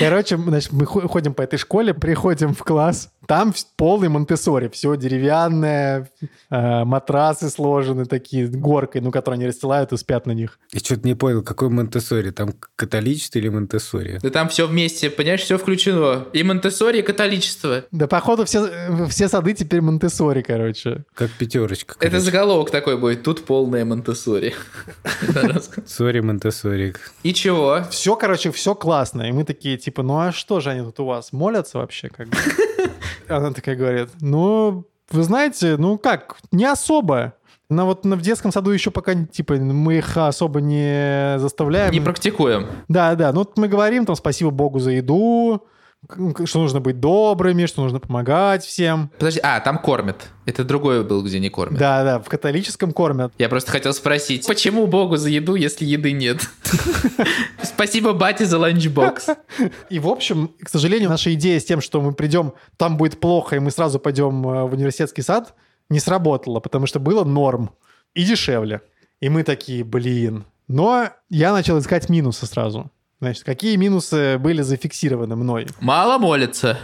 [0.00, 6.10] Короче, значит, мы ходим по этой школе, приходим в класс, там полный Монтессори, все деревянное,
[6.50, 10.58] э, матрасы сложены такие, горкой, ну, которые они расстилают и спят на них.
[10.72, 12.30] Я что-то не понял, какой Монтессори?
[12.32, 14.18] Там католичество или Монтессори?
[14.20, 16.26] Да там все вместе, понимаешь, все включено.
[16.32, 17.84] И Монтессори, и католичество.
[17.92, 21.04] Да, походу, все, все сады теперь Монтессори, короче.
[21.14, 21.94] Как пятерочка.
[21.96, 22.16] Короче.
[22.16, 23.22] Это заголовок такой будет.
[23.22, 24.56] Тут полная Монтессори.
[25.86, 26.96] Сори, Монтессори.
[27.22, 27.84] И чего?
[27.92, 29.22] Все, короче, все классно.
[29.22, 31.32] И мы такие, типа, ну а что же они тут у вас?
[31.32, 32.36] Молятся вообще как бы?
[33.30, 37.34] Она такая говорит, ну, вы знаете, ну как, не особо.
[37.68, 41.92] Но вот в детском саду еще пока, типа, мы их особо не заставляем.
[41.92, 42.66] Не практикуем.
[42.88, 43.32] Да, да.
[43.32, 45.64] Ну, мы говорим там спасибо Богу за еду,
[46.44, 49.10] что нужно быть добрыми, что нужно помогать всем.
[49.18, 50.28] Подожди, а, там кормят.
[50.46, 51.78] Это другой был, где не кормят.
[51.78, 53.32] Да, да, в католическом кормят.
[53.38, 56.48] Я просто хотел спросить, почему Богу за еду, если еды нет?
[57.62, 59.28] Спасибо бате за ланчбокс.
[59.90, 63.56] И, в общем, к сожалению, наша идея с тем, что мы придем, там будет плохо,
[63.56, 65.54] и мы сразу пойдем э, в университетский сад,
[65.88, 67.70] не сработала, потому что было норм
[68.14, 68.80] и дешевле.
[69.20, 70.46] И мы такие, блин.
[70.66, 72.90] Но я начал искать минусы сразу.
[73.20, 75.66] Значит, какие минусы были зафиксированы мной?
[75.80, 76.78] Мало молится.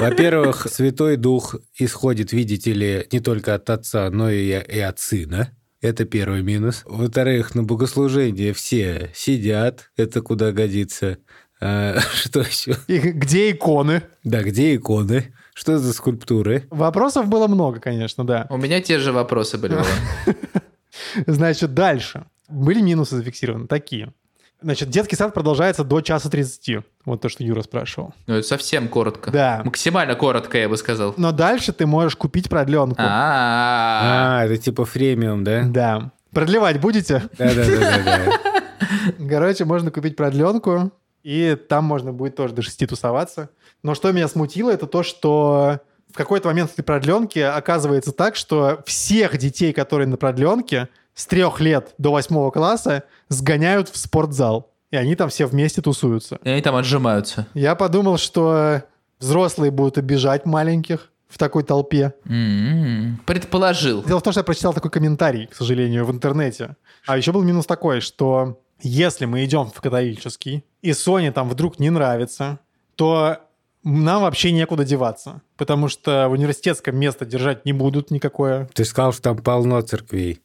[0.00, 5.52] Во-первых, Святой Дух исходит, видите ли, не только от Отца, но и, и от Сына.
[5.82, 6.82] Это первый минус.
[6.86, 11.18] Во-вторых, на богослужении все сидят, это куда годится.
[11.60, 12.76] А, что еще?
[12.86, 14.02] И где иконы?
[14.24, 15.34] Да, где иконы?
[15.52, 16.66] Что за скульптуры?
[16.70, 18.46] Вопросов было много, конечно, да.
[18.48, 19.76] У меня те же вопросы были.
[21.26, 22.26] Значит, дальше.
[22.48, 24.14] Были минусы зафиксированы такие.
[24.60, 26.84] Значит, детский сад продолжается до часа 30.
[27.04, 28.12] Вот то, что Юра спрашивал.
[28.26, 29.30] Ну, это совсем коротко.
[29.30, 29.62] Да.
[29.64, 31.14] Максимально коротко, я бы сказал.
[31.16, 32.96] Но дальше ты можешь купить продленку.
[32.98, 35.62] А, А, это типа фремиум, да?
[35.64, 36.10] Да.
[36.32, 37.22] Продлевать будете?
[37.38, 38.32] Да-да-да.
[39.28, 40.90] Короче, можно купить продленку,
[41.22, 43.50] и там можно будет тоже до 6 тусоваться.
[43.84, 45.78] Но что меня смутило, это то, что
[46.12, 51.58] в какой-то момент этой продленки оказывается так, что всех детей, которые на продленке, с трех
[51.60, 54.70] лет до восьмого класса сгоняют в спортзал.
[54.92, 56.38] И они там все вместе тусуются.
[56.44, 57.48] и они там отжимаются.
[57.54, 58.82] Я подумал, что
[59.18, 62.14] взрослые будут обижать маленьких в такой толпе.
[62.24, 63.20] М-м.
[63.26, 64.04] Предположил.
[64.04, 66.76] Дело в том, что я прочитал такой комментарий, к сожалению, в интернете.
[67.04, 71.80] А еще был минус такой, что если мы идем в католический, и Соне там вдруг
[71.80, 72.60] не нравится,
[72.94, 73.38] то
[73.82, 75.42] нам вообще некуда деваться.
[75.56, 78.68] Потому что в университетском место держать не будут никакое.
[78.72, 80.40] Ты сказал, что там полно церквей.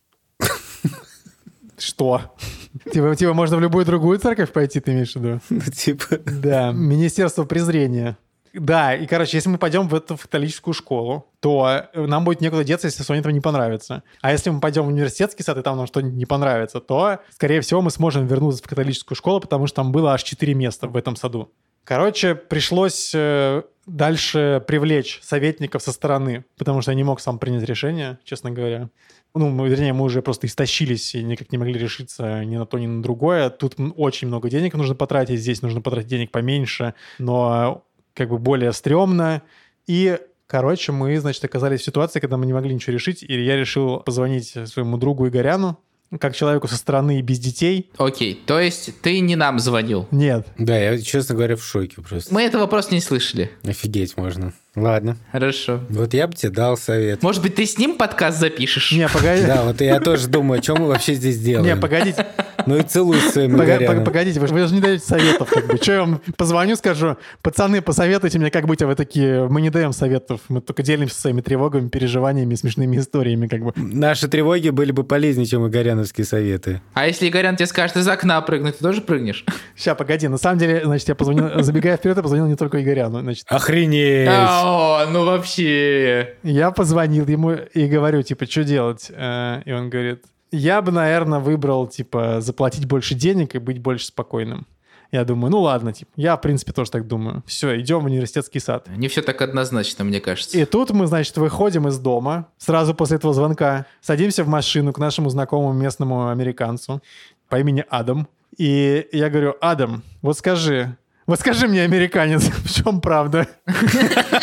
[1.78, 2.22] Что?
[2.92, 5.40] Типа, типа можно в любую другую церковь пойти, ты имеешь в виду?
[5.50, 6.18] Ну, типа...
[6.26, 8.18] Да, Министерство презрения.
[8.54, 12.88] Да, и, короче, если мы пойдем в эту католическую школу, то нам будет некуда деться,
[12.88, 14.04] если Соне там не понравится.
[14.22, 17.62] А если мы пойдем в университетский сад, и там нам что-нибудь не понравится, то, скорее
[17.62, 20.96] всего, мы сможем вернуться в католическую школу, потому что там было аж 4 места в
[20.96, 21.52] этом саду.
[21.84, 27.64] Короче, пришлось э, дальше привлечь советников со стороны, потому что я не мог сам принять
[27.64, 28.90] решение, честно говоря.
[29.36, 32.78] Ну, мы, вернее, мы уже просто истощились и никак не могли решиться ни на то,
[32.78, 33.50] ни на другое.
[33.50, 38.72] Тут очень много денег нужно потратить, здесь нужно потратить денег поменьше, но как бы более
[38.74, 39.42] стрёмно.
[39.88, 43.56] И, короче, мы, значит, оказались в ситуации, когда мы не могли ничего решить, и я
[43.58, 45.80] решил позвонить своему другу Игоряну,
[46.20, 47.90] как человеку со стороны и без детей.
[47.98, 50.08] Окей, то есть ты не нам звонил.
[50.12, 50.48] Нет.
[50.60, 52.32] Да, я, честно говоря, в шоке просто.
[52.32, 53.50] Мы этого просто не слышали.
[53.64, 54.54] Офигеть можно.
[54.76, 55.18] Ладно.
[55.32, 55.82] Хорошо.
[55.90, 57.22] Вот я бы тебе дал совет.
[57.22, 58.92] Может быть, ты с ним подкаст запишешь?
[58.92, 59.46] Не, погоди.
[59.46, 61.76] Да, вот я тоже думаю, о чем мы вообще здесь делаем.
[61.76, 62.26] Не, погодите.
[62.66, 65.78] Ну и целуй своим пог- Погодите, вы же, вы же не даете советов, как бы.
[65.78, 69.70] Что я вам позвоню, скажу, пацаны, посоветуйте мне, как быть, а вы такие, мы не
[69.70, 73.74] даем советов, мы только делимся своими тревогами, переживаниями, смешными историями, как бы.
[73.76, 76.82] Наши тревоги были бы полезнее, чем игоряновские советы.
[76.94, 79.46] А если Игорян тебе скажет из окна прыгнуть, ты тоже прыгнешь?
[79.76, 83.20] Сейчас, погоди, на самом деле, значит, я позвонил, забегая вперед, я позвонил не только Игоряну,
[83.20, 84.30] значит, Охренеть!
[84.64, 86.36] О, ну вообще.
[86.44, 89.12] я позвонил ему и говорю, типа, что делать?
[89.14, 94.06] Э, И он говорит, я бы, наверное, выбрал, типа, заплатить больше денег и быть больше
[94.06, 94.66] спокойным.
[95.12, 97.44] Я думаю, ну ладно, типа, я, в принципе, тоже так думаю.
[97.46, 98.88] Все, идем в университетский сад.
[98.98, 100.58] Не все так однозначно, мне кажется.
[100.58, 104.98] И тут мы, значит, выходим из дома сразу после этого звонка, садимся в машину к
[104.98, 107.04] нашему знакомому местному американцу
[107.48, 108.28] по имени Адам.
[108.58, 110.96] И я говорю, Адам, вот скажи,
[111.28, 113.48] вот скажи мне, американец, в чем правда?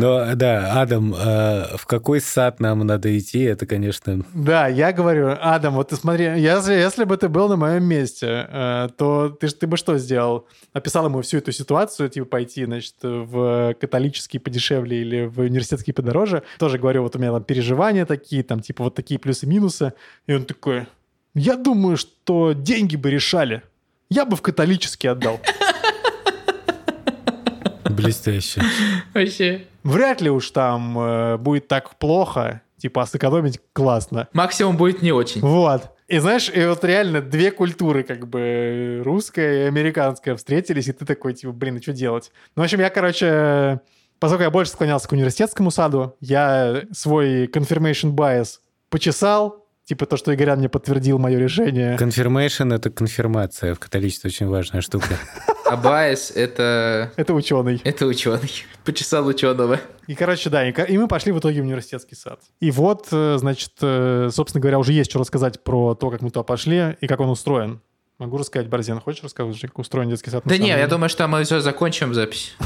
[0.00, 4.24] Но да, Адам, э, в какой сад нам надо идти, это, конечно...
[4.32, 8.46] Да, я говорю, Адам, вот ты смотри, если, если бы ты был на моем месте,
[8.48, 10.46] э, то ты, ты бы что сделал?
[10.72, 16.44] Описал ему всю эту ситуацию, типа пойти, значит, в католический подешевле или в университетский подороже.
[16.58, 19.92] Тоже говорю, вот у меня там переживания такие, там типа вот такие плюсы-минусы.
[20.26, 20.86] И он такой,
[21.34, 23.62] я думаю, что деньги бы решали.
[24.08, 25.40] Я бы в католический отдал.
[28.04, 28.62] Блестяще.
[29.14, 29.62] Вообще.
[29.82, 32.62] Вряд ли уж там э, будет так плохо.
[32.76, 34.28] Типа, а сэкономить классно.
[34.32, 35.42] Максимум будет не очень.
[35.42, 35.90] Вот.
[36.08, 41.04] И знаешь, и вот реально две культуры, как бы русская и американская, встретились, и ты
[41.04, 42.32] такой, типа, блин, ну что делать?
[42.56, 43.80] Ну, в общем, я, короче,
[44.18, 48.58] поскольку я больше склонялся к университетскому саду, я свой confirmation bias
[48.88, 51.96] почесал, типа то, что Игорян мне подтвердил мое решение.
[51.96, 53.74] Confirmation— это конфирмация.
[53.74, 55.16] В католичестве очень важная штука.
[55.70, 57.12] А Байес— это...
[57.16, 57.80] Это ученый.
[57.84, 58.50] Это ученый.
[58.84, 59.78] Почесал ученого.
[60.08, 62.40] И, короче, да, и, мы пошли в итоге в университетский сад.
[62.58, 66.30] И вот, э, значит, э, собственно говоря, уже есть что рассказать про то, как мы
[66.30, 67.80] туда пошли и как он устроен.
[68.18, 70.42] Могу рассказать, Борзен, хочешь рассказать, как устроен детский сад?
[70.44, 72.56] Да не, я думаю, что мы все закончим запись.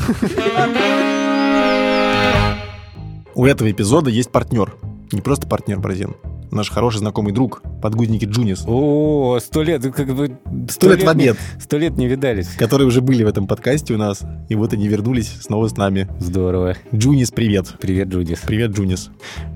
[3.35, 4.75] У этого эпизода есть партнер.
[5.13, 6.17] Не просто партнер, Борзен.
[6.55, 8.65] Наш хороший знакомый друг, подгузники Джунис.
[8.67, 10.39] О, сто лет, как бы...
[10.69, 11.37] Сто лет в обед.
[11.61, 12.49] Сто лет не видались.
[12.57, 16.09] Которые уже были в этом подкасте у нас, и вот они вернулись снова с нами.
[16.19, 16.77] Здорово.
[16.95, 17.75] Joonies, привет.
[17.81, 18.41] Привет, Joonies.
[18.47, 19.11] Привет, Joonies.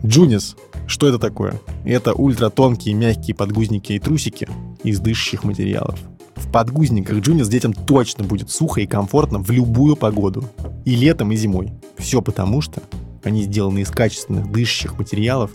[0.05, 0.57] Joonies,
[0.87, 1.61] что это такое?
[1.85, 4.49] Это ультратонкие мягкие подгузники и трусики
[4.83, 5.99] из дышащих материалов.
[6.37, 10.45] В подгузниках Joonies детям точно будет сухо и комфортно в любую погоду.
[10.85, 11.73] И летом, и зимой.
[11.99, 12.81] Все потому, что
[13.23, 15.51] они сделаны из качественных дышащих материалов,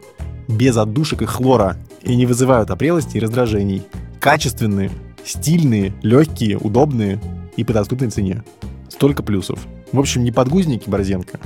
[0.47, 3.84] без отдушек и хлора, и не вызывают опрелости и раздражений.
[4.19, 4.91] Качественные,
[5.26, 7.19] стильные, легкие, удобные
[7.56, 8.43] и по доступной цене.
[8.89, 9.60] Столько плюсов.
[9.91, 11.39] В общем, не подгузники Борзенко,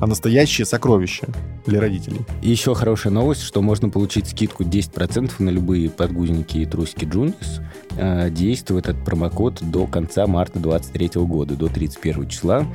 [0.00, 1.26] а настоящее сокровище
[1.66, 2.20] для родителей.
[2.42, 7.60] И еще хорошая новость, что можно получить скидку 10% на любые подгузники и трусики Джунис.
[7.98, 12.66] А, действует этот промокод до конца марта 2023 года, до 31 числа.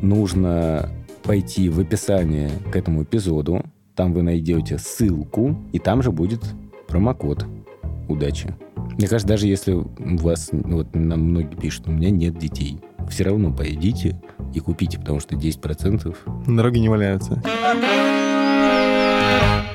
[0.00, 0.90] Нужно
[1.24, 3.64] пойти в описание к этому эпизоду.
[3.96, 6.40] Там вы найдете ссылку, и там же будет
[6.86, 7.46] промокод.
[8.08, 8.54] Удачи.
[8.96, 9.86] Мне кажется, даже если у
[10.18, 14.20] вас, ну, вот нам многие пишут, у меня нет детей, все равно пойдите
[14.52, 16.16] и купите, потому что 10%...
[16.46, 17.42] На дороге не валяются.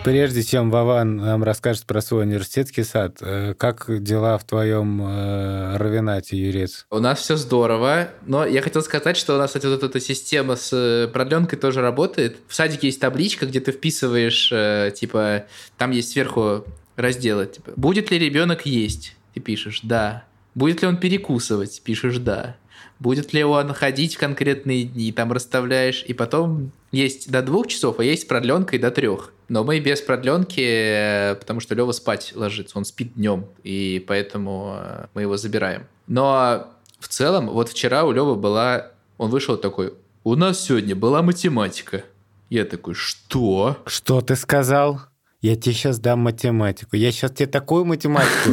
[0.03, 5.77] Прежде чем Вован нам расскажет про свой университетский сад, э, как дела в твоем э,
[5.77, 6.85] Равенате, Юрец?
[6.89, 10.55] У нас все здорово, но я хотел сказать, что у нас, кстати, вот эта система
[10.55, 12.37] с э, продленкой тоже работает.
[12.47, 15.45] В садике есть табличка, где ты вписываешь, э, типа,
[15.77, 16.63] там есть сверху
[16.95, 19.15] разделы, типа, будет ли ребенок есть?
[19.33, 20.23] Ты пишешь «да».
[20.55, 21.81] Будет ли он перекусывать?
[21.83, 22.55] Пишешь «да».
[22.99, 25.11] Будет ли он ходить в конкретные дни?
[25.11, 26.03] Там расставляешь.
[26.07, 29.31] И потом есть до двух часов, а есть с продленкой до трех.
[29.49, 34.77] Но мы без продленки, э, потому что Лева спать ложится, он спит днем, и поэтому
[34.79, 35.87] э, мы его забираем.
[36.07, 36.67] Но
[36.99, 38.91] в целом, вот вчера у Левы была...
[39.17, 42.03] Он вышел такой, у нас сегодня была математика.
[42.49, 43.77] Я такой, что?
[43.85, 45.01] Что ты сказал?
[45.41, 46.97] Я тебе сейчас дам математику.
[46.97, 48.49] Я сейчас тебе такую математику.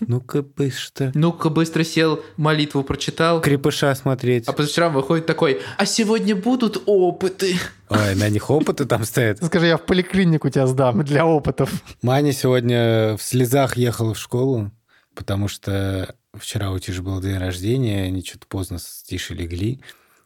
[0.00, 1.12] Ну-ка, быстро.
[1.14, 3.40] Ну-ка, быстро сел, молитву прочитал.
[3.40, 4.48] Крепыша смотреть.
[4.48, 7.54] А позавчера выходит такой, а сегодня будут опыты.
[7.88, 9.38] Ой, на них опыты там стоят.
[9.44, 11.70] Скажи, я в поликлинику тебя сдам для опытов.
[12.02, 14.72] Маня сегодня в слезах ехала в школу,
[15.14, 19.80] потому что вчера у Тиши был день рождения, они что-то поздно с Тишей легли.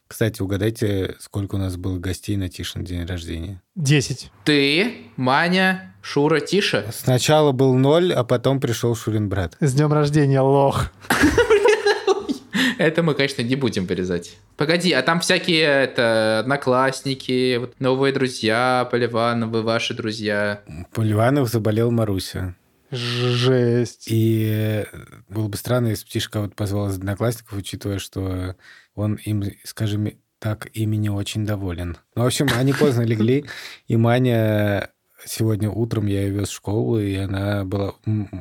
[0.09, 3.62] Кстати, угадайте, сколько у нас было гостей на Тишин день рождения?
[3.77, 4.33] Десять.
[4.44, 6.87] Ты, Маня, Шура, Тиша?
[6.92, 9.57] Сначала был ноль, а потом пришел Шурин брат.
[9.61, 10.87] С днем рождения, лох.
[12.79, 14.38] Это мы, конечно, не будем вырезать.
[14.57, 20.62] Погоди, а там всякие это одноклассники, вот, новые друзья, Поливановы, ваши друзья.
[20.94, 22.55] Поливанов заболел Маруся.
[22.90, 24.07] Жесть.
[24.09, 24.85] И
[25.29, 28.57] было бы странно, если бы Тиша кого-то позвал из одноклассников, учитывая, что
[28.94, 31.96] он им, скажем так, ими не очень доволен.
[32.14, 33.44] Ну, в общем, они поздно легли,
[33.87, 34.90] и Маня
[35.24, 37.94] сегодня утром я ее вез в школу, и она была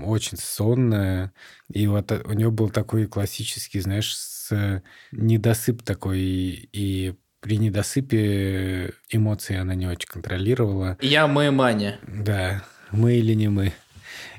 [0.04, 1.34] очень сонная.
[1.72, 4.82] И вот у нее был такой классический, знаешь, с
[5.12, 10.98] недосып такой, и при недосыпе эмоции она не очень контролировала.
[11.02, 12.00] Я, мы, Маня.
[12.08, 13.74] Да, мы или не мы.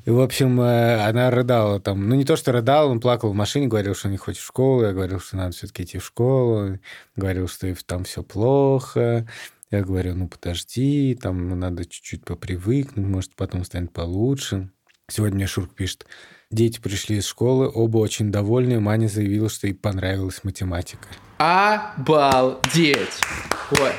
[0.08, 2.08] И, в общем, э, она рыдала там.
[2.08, 4.82] Ну, не то, что рыдала, он плакал в машине, говорил, что не хочет в школу.
[4.82, 6.78] Я говорил, что надо все-таки идти в школу.
[7.14, 9.28] Говорил, что там все плохо.
[9.70, 14.70] Я говорю, ну, подожди, там надо чуть-чуть попривыкнуть, может, потом станет получше.
[15.08, 16.06] Сегодня мне Шурк пишет,
[16.50, 18.80] дети пришли из школы, оба очень довольны.
[18.80, 21.06] Маня заявила, что ей понравилась математика.
[21.36, 23.20] Обалдеть!
[23.72, 23.92] Вот.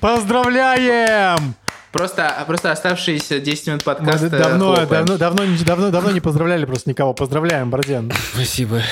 [0.00, 1.54] Поздравляем!
[1.94, 7.14] Просто, просто оставшиеся 10 минут подкаста давно, давно, давно, давно, давно не поздравляли просто никого.
[7.14, 8.10] Поздравляем, Борзен.
[8.32, 8.82] Спасибо.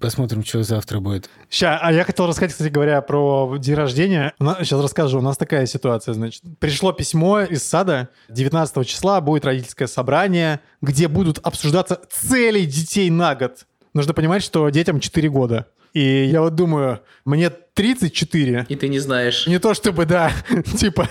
[0.00, 1.28] Посмотрим, что завтра будет.
[1.50, 4.32] Сейчас, а я хотел рассказать, кстати говоря, про день рождения.
[4.40, 5.18] Сейчас расскажу.
[5.18, 6.42] У нас такая ситуация, значит.
[6.58, 8.08] Пришло письмо из сада.
[8.30, 13.66] 19 числа будет родительское собрание, где будут обсуждаться цели детей на год.
[13.92, 15.66] Нужно понимать, что детям 4 года.
[15.92, 18.66] И я вот думаю, мне 34.
[18.68, 19.46] И ты не знаешь.
[19.46, 20.32] Не то чтобы, да,
[20.78, 21.08] типа,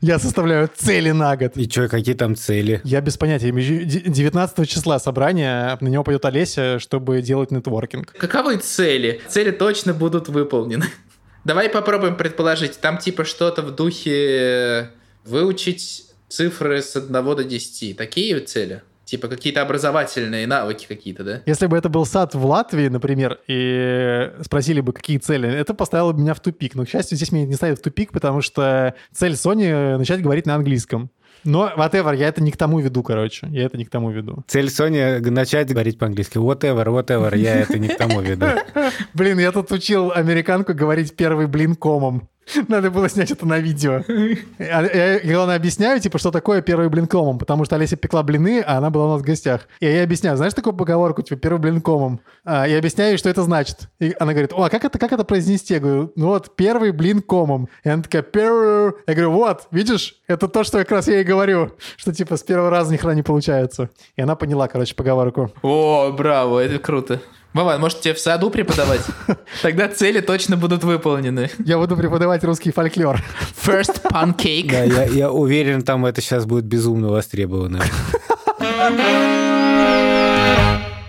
[0.00, 1.56] я составляю цели на год.
[1.56, 2.80] И что, какие там цели?
[2.84, 3.52] Я без понятия.
[3.52, 8.12] 19 числа собрания, на него пойдет Олеся, чтобы делать нетворкинг.
[8.12, 9.20] Каковы цели?
[9.28, 10.86] Цели точно будут выполнены.
[11.44, 12.80] Давай попробуем предположить.
[12.80, 14.90] Там типа что-то в духе
[15.24, 17.96] выучить цифры с 1 до 10.
[17.96, 18.82] Такие цели?
[19.14, 21.42] Типа какие-то образовательные навыки какие-то, да?
[21.46, 26.10] Если бы это был сад в Латвии, например, и спросили бы, какие цели, это поставило
[26.10, 26.74] бы меня в тупик.
[26.74, 30.46] Но, к счастью, здесь меня не ставит в тупик, потому что цель Sony— начать говорить
[30.46, 31.12] на английском.
[31.44, 33.46] Но, whatever, я это не к тому веду, короче.
[33.52, 34.42] Я это не к тому веду.
[34.48, 36.38] Цель Sony— начать говорить по-английски.
[36.38, 38.46] Whatever, whatever, я это не к тому веду.
[39.14, 42.28] Блин, я тут учил американку говорить первый блин комом.
[42.68, 44.02] Надо было снять это на видео.
[44.58, 48.62] А Я, главное, объясняю, типа, что такое первый блин комом, потому что Олеся пекла блины,
[48.66, 49.68] а она была у нас в гостях.
[49.80, 52.20] И я объясняю, знаешь такую поговорку, типа, первый блин комом?
[52.44, 53.88] А, я объясняю что это значит.
[54.00, 55.74] И она говорит, о, а как это, как это произнести?
[55.74, 57.68] Я говорю, ну вот, первый блин комом.
[57.84, 58.94] И она такая, первый...
[59.06, 62.42] Я говорю, вот, видишь, это то, что как раз я ей говорю, что, типа, с
[62.42, 63.90] первого раза ни хрена не получается.
[64.16, 65.50] И она поняла, короче, поговорку.
[65.62, 67.20] О, браво, это круто.
[67.54, 69.02] Вован, может тебе в саду преподавать?
[69.62, 71.48] Тогда цели точно будут выполнены.
[71.60, 73.22] Я буду преподавать русский фольклор.
[73.64, 74.68] First pancake.
[74.68, 77.80] Да, я, я уверен, там это сейчас будет безумно востребовано.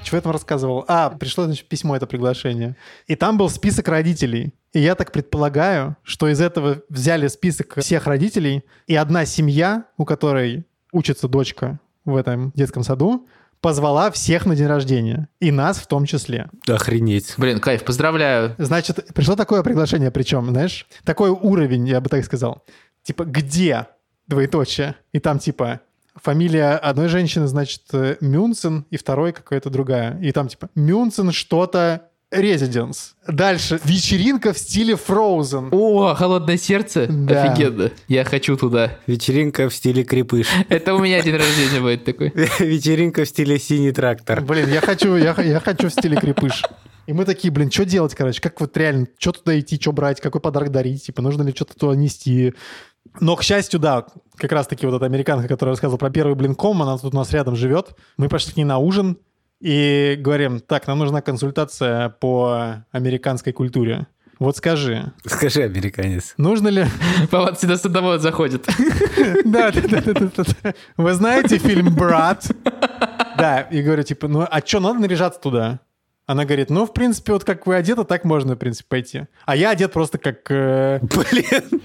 [0.04, 0.86] Чего я там рассказывал?
[0.88, 2.76] А, пришло, значит, письмо, это приглашение.
[3.08, 4.54] И там был список родителей.
[4.72, 10.06] И я так предполагаю, что из этого взяли список всех родителей, и одна семья, у
[10.06, 13.28] которой учится дочка в этом детском саду,
[13.62, 15.28] позвала всех на день рождения.
[15.40, 16.50] И нас в том числе.
[16.68, 17.34] Охренеть.
[17.38, 18.56] Блин, кайф, поздравляю.
[18.58, 22.64] Значит, пришло такое приглашение, причем, знаешь, такой уровень, я бы так сказал.
[23.04, 23.88] Типа, где?
[24.28, 24.96] Двоеточие.
[25.14, 25.82] И там, типа,
[26.16, 30.20] фамилия одной женщины, значит, э, Мюнсен, и второй какая-то другая.
[30.22, 33.16] И там, типа, Мюнсен что-то Резиденс.
[33.28, 33.80] Дальше.
[33.84, 35.70] Вечеринка в стиле Frozen.
[35.72, 37.08] О, холодное сердце.
[37.08, 37.44] Да.
[37.44, 37.92] Офигенно.
[38.08, 38.98] Я хочу туда.
[39.08, 40.48] Вечеринка в стиле крепыш.
[40.70, 42.32] Это у меня день рождения будет такой.
[42.60, 44.42] Вечеринка в стиле синий трактор.
[44.42, 46.64] Блин, я хочу, я, я хочу в стиле крепыш.
[47.08, 48.42] И мы такие, блин, что делать, короче?
[48.42, 51.06] Как вот реально, что туда идти, что брать, какой подарок дарить?
[51.06, 52.54] Типа, нужно ли что-то туда нести?
[53.20, 56.98] Но, к счастью, да, как раз-таки вот эта американка, которая рассказывала про первый блинком, она
[56.98, 57.96] тут у нас рядом живет.
[58.18, 59.18] Мы пошли к ней на ужин
[59.66, 64.06] и говорим, так, нам нужна консультация по американской культуре.
[64.38, 66.36] Вот скажи, Скажи, американец.
[66.38, 66.86] нужно ли...
[67.32, 68.68] Вован всегда с одного заходит.
[69.46, 70.74] Да, да, да, да, да, да.
[70.98, 72.46] Вы знаете фильм «Брат»?
[73.38, 75.80] Да, и говорю, типа, ну, а что, надо наряжаться туда?
[76.28, 79.24] Она говорит, ну, в принципе, вот как вы одеты, так можно, в принципе, пойти.
[79.46, 80.40] А я одет просто как...
[80.50, 81.82] э, Блин.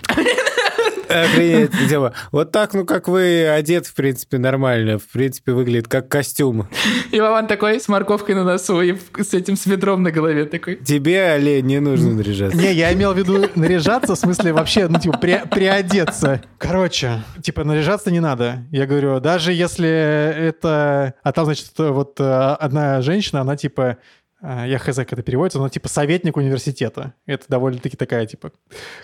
[1.10, 2.12] Охренеть, тема.
[2.32, 4.98] Вот так, ну, как вы одет, в принципе, нормально.
[4.98, 6.68] В принципе, выглядит как костюм.
[7.10, 10.76] И Вован такой с морковкой на носу и с этим с ведром на голове такой.
[10.76, 12.56] Тебе, олень, не нужно наряжаться.
[12.56, 16.42] Не, я имел в виду наряжаться, в смысле вообще, ну, типа, при- приодеться.
[16.58, 18.64] Короче, типа, наряжаться не надо.
[18.70, 21.14] Я говорю, даже если это...
[21.22, 22.24] А там, значит, вот э,
[22.58, 23.96] одна женщина, она, типа,
[24.42, 27.14] я хз, как это переводится, но типа советник университета.
[27.26, 28.52] Это довольно-таки такая, типа,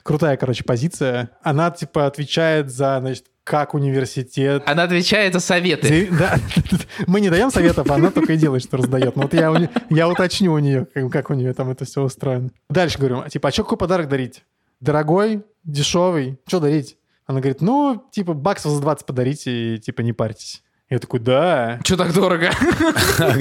[0.02, 1.30] крутая, короче, позиция.
[1.42, 6.08] Она, типа, отвечает за, значит, как университет Она отвечает за советы.
[6.10, 6.36] Да,
[7.06, 9.14] мы не даем советов, а она только и делает, что раздает.
[9.14, 12.50] Но вот я, я уточню у нее, как, как у нее там это все устроено.
[12.68, 14.42] Дальше говорю, типа, а что какой подарок дарить?
[14.80, 16.98] Дорогой, дешевый, что дарить?
[17.26, 20.62] Она говорит, ну, типа, баксов за 20 подарите и, типа, не парьтесь.
[20.88, 21.80] Я такой, да.
[21.82, 22.50] Че так дорого?
[23.18, 23.34] А?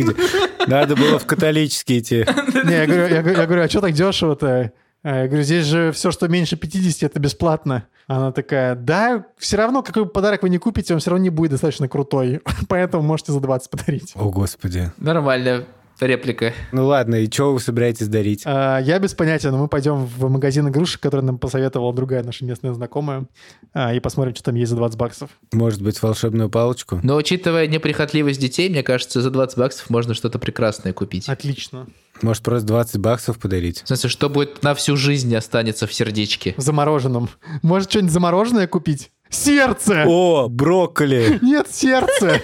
[0.68, 2.26] Надо было в католический идти.
[2.64, 4.72] Не, я говорю, а что так дешево-то?
[5.04, 7.88] А Я говорю, здесь же все, что меньше 50, это бесплатно.
[8.08, 11.30] Она такая, да, все равно, какой бы подарок вы не купите, он все равно не
[11.30, 12.42] будет достаточно крутой.
[12.68, 14.14] Поэтому можете за 20 подарить.
[14.16, 14.92] О, господи.
[14.98, 15.66] Нормальная
[16.00, 16.54] реплика.
[16.72, 18.44] Ну ладно, и что вы собираетесь дарить?
[18.46, 22.46] А, Я без понятия, но мы пойдем в магазин игрушек, который нам посоветовала другая наша
[22.46, 23.26] местная знакомая,
[23.74, 25.30] а, и посмотрим, что там есть за 20 баксов.
[25.54, 27.00] Может быть, волшебную палочку?
[27.04, 31.30] Но учитывая неприхотливость детей, мне кажется, за 20 баксов можно что-то прекрасное купить.
[31.30, 31.88] Отлично.
[32.22, 33.82] Может, просто 20 баксов подарить?
[33.84, 36.54] В смысле, что будет на всю жизнь останется в сердечке.
[36.58, 37.30] В замороженном.
[37.62, 39.12] Может, что-нибудь замороженное купить?
[39.30, 40.06] Сердце!
[40.08, 41.40] О, брокколи!
[41.42, 42.42] Нет, сердце!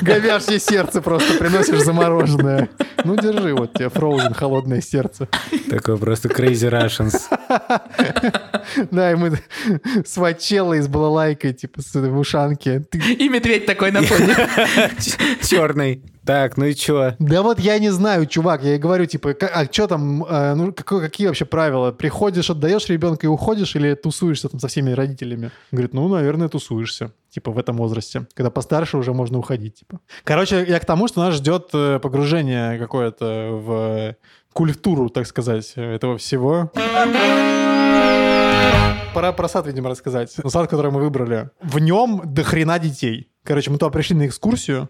[0.00, 2.68] Говяжье сердце просто приносишь замороженное.
[3.04, 5.28] Ну, держи, вот тебе фроузен, холодное сердце.
[5.68, 7.20] Такой просто crazy Russians.
[8.90, 9.38] Да, и мы
[10.06, 12.84] с Вачеллой, с балалайкой, типа, с, в ушанке.
[12.92, 14.36] И медведь такой на фоне.
[15.42, 16.02] Черный.
[16.30, 17.14] Так, ну и чё?
[17.18, 20.72] Да вот я не знаю, чувак, я и говорю, типа, а что там, э, ну,
[20.72, 21.90] какое- какие вообще правила?
[21.90, 25.50] Приходишь, отдаешь ребенка и уходишь или тусуешься там со всеми родителями?
[25.72, 28.28] Говорит, ну, наверное, тусуешься, типа, в этом возрасте.
[28.34, 29.98] Когда постарше уже можно уходить, типа.
[30.22, 34.14] Короче, я к тому, что нас ждет э, погружение какое-то в
[34.52, 36.70] культуру, так сказать, этого всего.
[39.14, 40.32] Пора про сад, видимо, рассказать.
[40.44, 41.50] Ну, сад, который мы выбрали.
[41.60, 43.28] В нем до хрена детей.
[43.42, 44.88] Короче, мы туда пришли на экскурсию,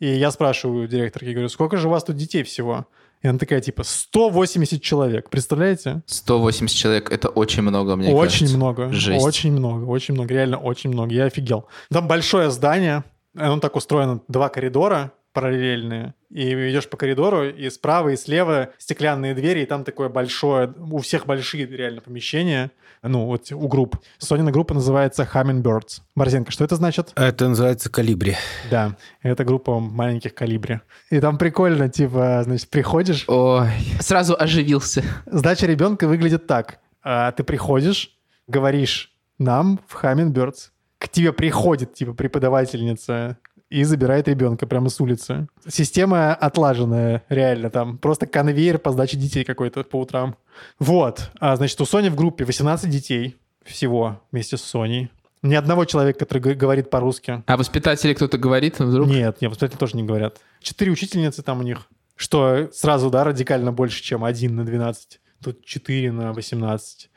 [0.00, 2.86] и я спрашиваю директорки, говорю, сколько же у вас тут детей всего?
[3.22, 5.28] И она такая, типа, 180 человек.
[5.28, 6.02] Представляете?
[6.06, 8.56] 180 человек, это очень много, мне очень кажется.
[8.56, 8.92] много.
[8.92, 9.24] Жесть.
[9.24, 10.32] Очень много, очень много.
[10.32, 11.12] Реально очень много.
[11.12, 11.66] Я офигел.
[11.90, 13.04] Там большое здание.
[13.36, 14.22] Оно так устроено.
[14.26, 16.14] Два коридора параллельные.
[16.30, 20.98] И идешь по коридору, и справа, и слева стеклянные двери, и там такое большое, у
[20.98, 22.70] всех большие реально помещения,
[23.02, 23.96] ну, вот у групп.
[24.18, 26.02] Сонина группа называется Hummingbirds.
[26.14, 27.12] Борзенко, что это значит?
[27.16, 28.36] Это называется калибри.
[28.70, 30.80] Да, это группа маленьких калибри.
[31.10, 33.68] И там прикольно, типа, значит, приходишь, Ой,
[34.00, 35.02] сразу оживился.
[35.26, 36.78] сдача ребенка выглядит так.
[37.02, 43.38] А, Ты приходишь, говоришь нам в Hummingbirds, к тебе приходит, типа, преподавательница
[43.70, 45.46] и забирает ребенка прямо с улицы.
[45.66, 50.36] Система отлаженная, реально, там просто конвейер по сдаче детей какой-то по утрам.
[50.78, 51.30] Вот.
[51.38, 55.10] А, значит, у Сони в группе 18 детей всего вместе с Соней.
[55.42, 57.42] Ни одного человека, который говорит по-русски.
[57.46, 59.08] А воспитатели кто-то говорит вдруг?
[59.08, 60.38] Нет, нет, воспитатели тоже не говорят.
[60.60, 65.20] Четыре учительницы там у них, что сразу, да, радикально больше, чем один на 12.
[65.42, 67.10] Тут 4 на 18.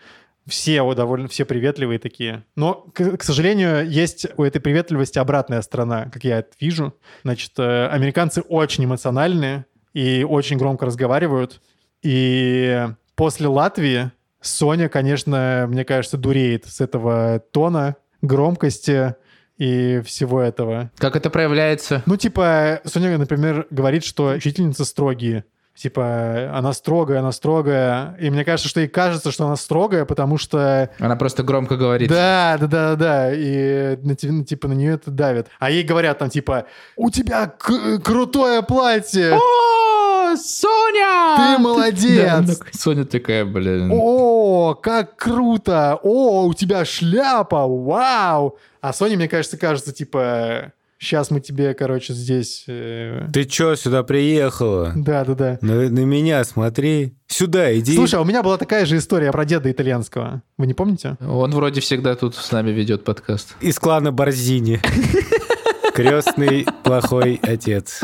[0.47, 2.43] Все о, довольно, все приветливые такие.
[2.55, 6.93] Но, к, к сожалению, есть у этой приветливости обратная сторона, как я это вижу.
[7.23, 11.61] Значит, э, американцы очень эмоциональные и очень громко разговаривают.
[12.01, 19.15] И после Латвии Соня, конечно, мне кажется, дуреет с этого тона, громкости
[19.57, 20.91] и всего этого.
[20.97, 22.03] Как это проявляется?
[22.05, 25.45] Ну, типа, Соня, например, говорит, что учительницы строгие.
[25.75, 28.15] Типа, она строгая, она строгая.
[28.19, 30.91] И мне кажется, что ей кажется, что она строгая, потому что...
[30.99, 32.09] Она просто громко говорит.
[32.09, 33.33] Да, да, да, да.
[33.33, 35.47] И на, ну, типа на нее это давит.
[35.59, 36.65] А ей говорят там, типа,
[36.95, 39.33] у тебя к- крутое платье.
[39.33, 41.37] О, Соня!
[41.37, 42.59] Ты молодец!
[42.59, 43.89] Да, Соня такая, блин.
[43.91, 45.99] О, как круто!
[46.03, 47.65] О, у тебя шляпа!
[47.67, 48.57] Вау!
[48.79, 50.71] А Соне, мне кажется, кажется, типа,
[51.03, 52.63] сейчас мы тебе, короче, здесь...
[52.67, 54.91] э, Ты чё сюда приехала?
[54.95, 55.57] Да-да-да.
[55.61, 57.15] На, на меня смотри.
[57.27, 57.95] Сюда иди.
[57.95, 60.41] Слушай, а у меня была такая же история про деда итальянского.
[60.57, 61.17] Вы не помните?
[61.19, 63.55] Он вроде всегда тут с нами ведет подкаст.
[63.61, 64.79] Из клана Борзини.
[65.93, 68.01] Крестный плохой отец.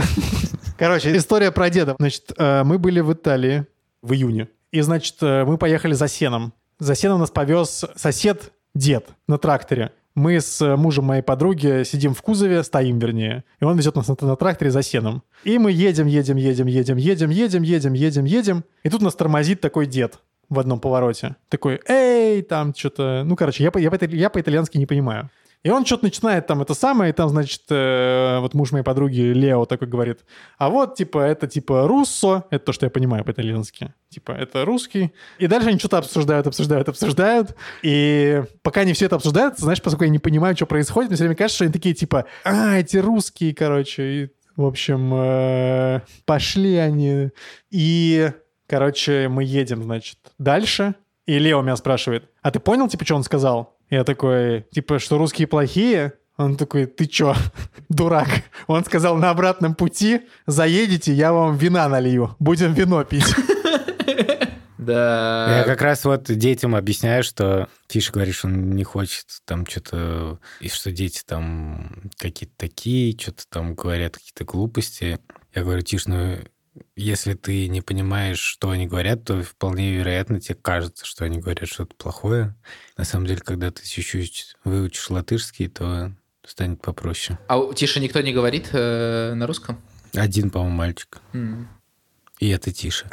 [0.77, 1.95] Короче, история про деда.
[1.99, 3.65] Значит, э, мы были в Италии
[4.01, 4.47] в июне.
[4.71, 6.53] И, значит, э, мы поехали за сеном.
[6.77, 9.91] За сеном нас повез сосед, дед, на тракторе.
[10.15, 14.15] Мы с мужем моей подруги сидим в кузове, стоим, вернее, и он везет нас на,
[14.19, 15.23] на тракторе за сеном.
[15.43, 18.63] И мы едем, едем, едем, едем, едем, едем, едем, едем, едем.
[18.83, 21.35] И тут нас тормозит такой дед в одном повороте.
[21.47, 23.23] Такой, эй, там что-то...
[23.23, 25.29] Ну, короче, я, я, по- я по-итальянски не понимаю.
[25.63, 29.19] И он что-то начинает там это самое, и там, значит, э, вот муж моей подруги
[29.19, 30.19] Лео такой говорит,
[30.57, 35.11] а вот, типа, это, типа, руссо, это то, что я понимаю по-итальянски, типа, это русский.
[35.37, 40.05] И дальше они что-то обсуждают, обсуждают, обсуждают, и пока они все это обсуждают, знаешь, поскольку
[40.05, 42.95] я не понимаю, что происходит, мне все время кажется, что они такие, типа, а, эти
[42.95, 47.31] русские, короче, и, в общем, э, пошли они.
[47.69, 48.31] И,
[48.65, 50.95] короче, мы едем, значит, дальше,
[51.25, 53.78] и Лео меня спрашивает, а ты понял, типа, что он сказал?
[53.89, 56.13] Я такой, типа, что русские плохие?
[56.37, 57.35] Он такой, ты чё,
[57.89, 58.29] дурак?
[58.67, 62.35] Он сказал, на обратном пути заедете, я вам вина налью.
[62.39, 63.25] Будем вино пить.
[64.79, 65.57] Да.
[65.57, 70.39] Я как раз вот детям объясняю, что Тиша говорит, что он не хочет там что-то,
[70.61, 75.19] и что дети там какие-то такие, что-то там говорят какие-то глупости.
[75.53, 76.37] Я говорю, Тиш, ну
[76.95, 81.67] если ты не понимаешь, что они говорят, то вполне вероятно тебе кажется, что они говорят
[81.67, 82.55] что-то плохое.
[82.97, 86.13] На самом деле, когда ты чуть-чуть выучишь латышский, то
[86.45, 87.37] станет попроще.
[87.47, 89.79] А Тише никто не говорит э, на русском?
[90.13, 91.19] Один, по-моему, мальчик.
[91.33, 91.67] М.
[92.39, 93.05] И это Тиша.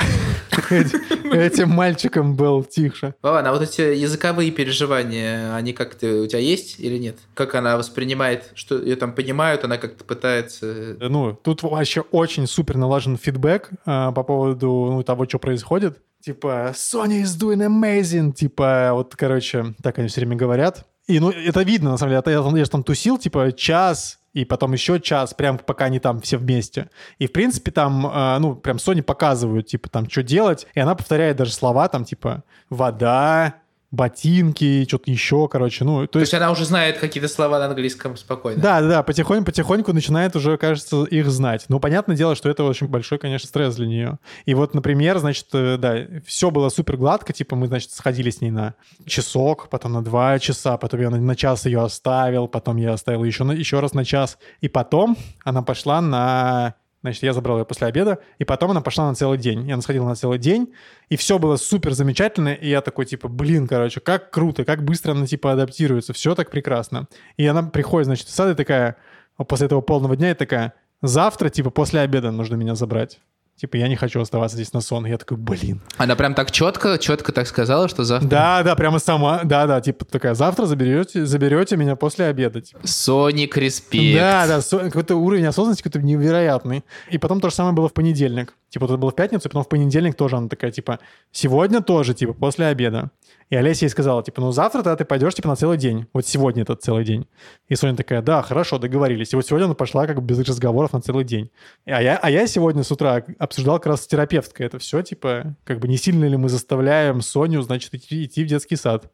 [0.71, 3.15] Этим мальчиком был тише.
[3.23, 7.17] Вован, а вот эти языковые переживания, они как-то у тебя есть или нет?
[7.35, 10.97] Как она воспринимает, что ее там понимают, она как-то пытается...
[11.01, 15.99] Ну, тут вообще очень супер налажен фидбэк а, по поводу ну, того, что происходит.
[16.21, 18.33] Типа, Sony is doing amazing.
[18.33, 20.87] Типа, вот, короче, так они все время говорят.
[21.07, 22.21] И, ну, это видно, на самом деле.
[22.21, 25.87] Это Я, там- я же там тусил, типа, час, и потом еще час, прям пока
[25.87, 26.91] они там все вместе.
[27.19, 30.67] И, в принципе, там, а, ну, прям Sony показывают, типа, там, что делать.
[30.75, 33.55] И она повторяет даже слова, там, типа, вода,
[33.91, 35.85] ботинки, что-то еще, короче.
[35.85, 38.61] Ну, то То есть есть она уже знает какие-то слова на английском спокойно.
[38.61, 41.65] да, да, да, потихоньку, потихоньку начинает уже, кажется, их знать.
[41.69, 44.19] Ну, понятное дело, что это очень большой, конечно, стресс для нее.
[44.45, 48.41] И вот, например, значит, э, да, все было супер гладко, типа мы, значит, сходили с
[48.41, 48.75] ней на
[49.07, 53.25] часок, потом на два часа, потом я на, на час ее оставил, потом я оставил
[53.25, 57.65] еще, на, еще раз на час, и потом она пошла на Значит, я забрал ее
[57.65, 59.69] после обеда, и потом она пошла на целый день.
[59.69, 60.73] И она сходила на целый день,
[61.09, 65.13] и все было супер замечательно, и я такой, типа, блин, короче, как круто, как быстро
[65.13, 67.07] она, типа, адаптируется, все так прекрасно.
[67.37, 68.97] И она приходит, значит, в сад и такая,
[69.37, 73.21] после этого полного дня, и такая, завтра, типа, после обеда нужно меня забрать.
[73.57, 75.07] Типа, я не хочу оставаться здесь на сон.
[75.07, 75.81] Я такой, блин.
[75.97, 78.29] Она прям так четко, четко так сказала, что завтра...
[78.29, 82.61] Да, да, прямо сама, да, да, типа такая, завтра заберете, заберете меня после обеда.
[82.61, 82.81] Типа.
[82.85, 84.19] Соник респект.
[84.19, 86.85] Да, да, со- какой-то уровень осознанности какой-то невероятный.
[87.11, 88.53] И потом то же самое было в понедельник.
[88.69, 90.99] Типа, это было в пятницу, и потом в понедельник тоже она такая, типа,
[91.33, 93.11] сегодня тоже, типа, после обеда.
[93.49, 96.07] И Олеся ей сказала, типа, ну завтра тогда ты пойдешь, типа, на целый день.
[96.13, 97.29] Вот сегодня этот целый день.
[97.69, 99.33] И Соня такая, да, хорошо, договорились.
[99.33, 101.51] И вот сегодня она пошла как бы без разговоров на целый день.
[101.85, 105.55] А я, а я сегодня с утра обсуждал как раз с терапевткой это все, типа,
[105.65, 109.13] как бы не сильно ли мы заставляем Соню, значит, идти, идти в детский сад.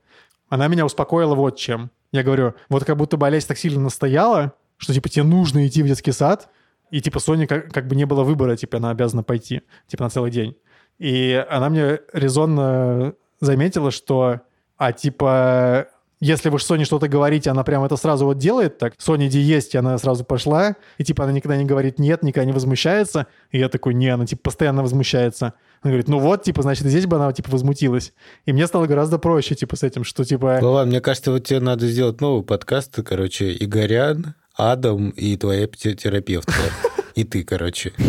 [0.48, 1.90] Она меня успокоила вот чем.
[2.10, 5.82] Я говорю, вот как будто бы Олеся так сильно настояла, что, типа, тебе нужно идти
[5.82, 6.48] в детский сад,
[6.90, 10.10] и, типа, Соне как, как бы не было выбора, типа, она обязана пойти, типа, на
[10.10, 10.56] целый день.
[10.98, 14.40] И она мне резонно заметила, что,
[14.78, 15.88] а, типа,
[16.20, 18.94] если вы с Соней что-то говорите, она прям это сразу вот делает так.
[18.98, 20.76] Соня, иди есть, и она сразу пошла.
[20.96, 23.26] И типа она никогда не говорит нет, никогда не возмущается.
[23.50, 25.54] И я такой, не, она типа постоянно возмущается.
[25.82, 28.12] Она говорит, ну вот, типа, значит, здесь бы она типа возмутилась.
[28.46, 30.60] И мне стало гораздо проще, типа, с этим, что типа...
[30.62, 36.52] Вован, мне кажется, вот тебе надо сделать новый подкаст, короче, Игорян, Адам и твоя терапевтка.
[37.14, 37.92] И ты, короче.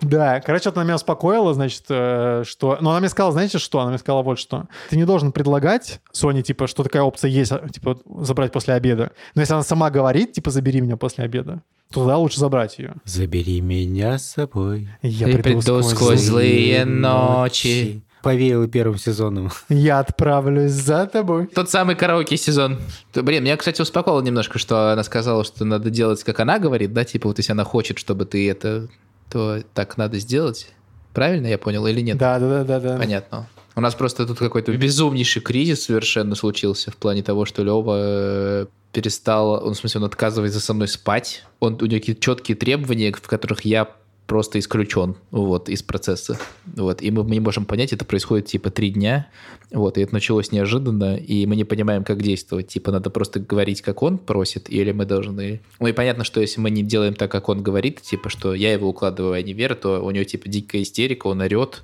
[0.00, 2.78] Да, короче, она меня успокоила, значит, э, что...
[2.80, 3.80] Но она мне сказала, знаете что?
[3.80, 4.66] Она мне сказала вот что.
[4.88, 9.10] Ты не должен предлагать Соне, типа, что такая опция есть, а, типа, забрать после обеда.
[9.34, 12.94] Но если она сама говорит, типа, забери меня после обеда, то тогда лучше забрать ее.
[13.04, 14.88] Забери меня с собой.
[15.02, 18.02] Я И приду сквозь злые ночи.
[18.24, 19.50] Повеяло первым сезоном.
[19.68, 21.46] Я отправлюсь за тобой.
[21.46, 22.78] Тот самый караоке сезон.
[23.14, 27.04] Блин, меня, кстати, успокоило немножко, что она сказала, что надо делать, как она говорит, да,
[27.04, 28.88] типа вот если она хочет, чтобы ты это,
[29.30, 30.68] то так надо сделать.
[31.12, 32.16] Правильно я понял или нет?
[32.16, 32.98] Да, да, да, да, да.
[32.98, 33.46] Понятно.
[33.76, 38.66] У нас просто тут какой-то безумнейший кризис совершенно случился в плане того, что Лева э,
[38.92, 41.44] перестал, он, в смысле, он отказывается со мной спать.
[41.60, 43.88] Он, у него какие-то четкие требования, в которых я
[44.26, 46.38] просто исключен вот, из процесса.
[46.66, 47.02] Вот.
[47.02, 49.28] И мы, мы не можем понять, это происходит типа три дня,
[49.70, 52.68] вот, и это началось неожиданно, и мы не понимаем, как действовать.
[52.68, 55.60] Типа надо просто говорить, как он просит, или мы должны...
[55.80, 58.72] Ну и понятно, что если мы не делаем так, как он говорит, типа, что я
[58.72, 61.82] его укладываю, а не Вера, то у него типа дикая истерика, он орет,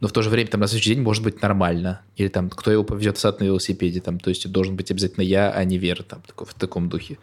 [0.00, 2.00] но в то же время там на следующий день может быть нормально.
[2.16, 5.22] Или там кто его повезет в сад на велосипеде, там, то есть должен быть обязательно
[5.22, 7.18] я, а не Вера, там, в таком духе.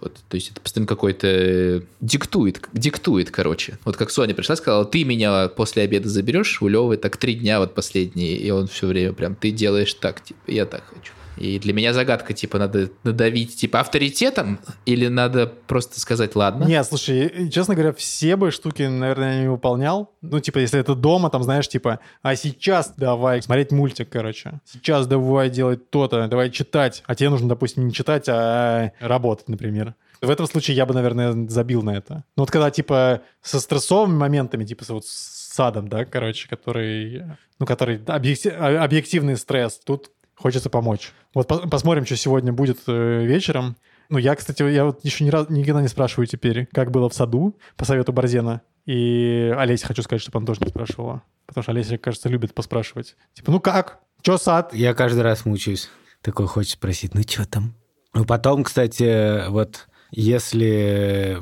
[0.00, 3.78] Вот, то есть это постоянно какой-то э, диктует, диктует, короче.
[3.84, 7.58] Вот как Соня пришла, сказала, ты меня после обеда заберешь, у Левы так три дня
[7.58, 11.12] вот последние, и он все время прям, ты делаешь так, типа, я так хочу.
[11.38, 16.64] И для меня загадка, типа, надо надавить, типа, авторитетом, или надо просто сказать, ладно?
[16.64, 20.12] Не, слушай, честно говоря, все бы штуки, наверное, не выполнял.
[20.20, 24.60] Ну, типа, если это дома, там, знаешь, типа, а сейчас давай смотреть мультик, короче.
[24.70, 27.02] Сейчас давай делать то-то, давай читать.
[27.06, 29.94] А тебе нужно, допустим, не читать, а работать, например.
[30.26, 32.24] В этом случае я бы, наверное, забил на это.
[32.36, 37.24] Ну, вот когда, типа, со стрессовыми моментами, типа, вот с садом, да, короче, который,
[37.58, 41.12] ну, который объекти- а- объективный стресс, тут хочется помочь.
[41.34, 43.76] Вот по- посмотрим, что сегодня будет э, вечером.
[44.08, 47.14] Ну, я, кстати, я вот еще ни разу, никогда не спрашиваю теперь, как было в
[47.14, 48.62] саду по совету Борзена.
[48.84, 51.22] И Олеся хочу сказать, чтобы она тоже не спрашивала.
[51.46, 53.16] Потому что Олеся, кажется, любит поспрашивать.
[53.32, 54.00] Типа, ну как?
[54.22, 54.74] Че сад?
[54.74, 55.88] Я каждый раз мучаюсь.
[56.20, 57.74] Такой хочет спросить, ну что там?
[58.12, 59.86] Ну потом, кстати, вот
[60.16, 61.38] если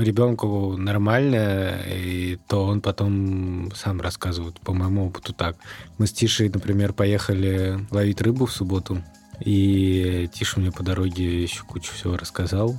[0.00, 4.58] ребенку нормально, и, то он потом сам рассказывает.
[4.60, 5.56] По моему опыту так.
[5.98, 9.02] Мы с Тишей, например, поехали ловить рыбу в субботу,
[9.40, 12.78] и Тиша мне по дороге еще кучу всего рассказал,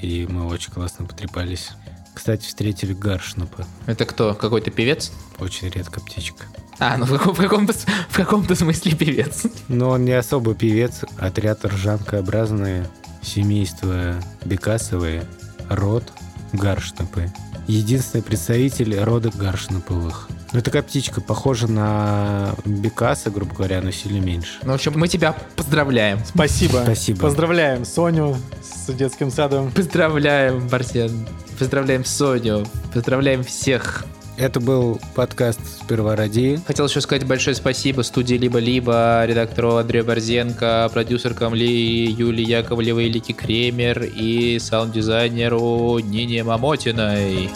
[0.00, 1.70] и мы очень классно потрепались.
[2.14, 3.66] Кстати, встретили Гаршнапа.
[3.86, 4.34] Это кто?
[4.34, 5.12] Какой-то певец?
[5.38, 6.46] Очень редко птичка.
[6.80, 7.72] А, ну в, каком- в каком-то,
[8.08, 9.46] в каком-то смысле певец.
[9.68, 12.88] Но он не особо певец, отряд ржанкообразные,
[13.28, 14.14] семейство
[14.44, 15.24] Бекасовые,
[15.68, 16.04] род
[16.52, 17.30] Гаршнапы.
[17.66, 20.28] Единственный представитель рода Гаршнаповых.
[20.52, 24.60] Ну, такая птичка похожа на Бекаса, грубо говоря, но сильно меньше.
[24.62, 26.20] Ну, в общем, мы тебя поздравляем.
[26.24, 26.80] Спасибо.
[26.84, 27.20] Спасибо.
[27.20, 29.70] Поздравляем Соню с детским садом.
[29.72, 31.28] Поздравляем, Барсен.
[31.58, 32.66] Поздравляем Соню.
[32.94, 34.06] Поздравляем всех.
[34.38, 36.60] Это был подкаст «Сперва ради».
[36.64, 43.32] Хотел еще сказать большое спасибо студии «Либо-либо», редактору Андрею Борзенко, продюсеркам Ли, Юлии Яковлевой, Лики
[43.32, 47.50] Кремер и саунд-дизайнеру Нине Мамотиной.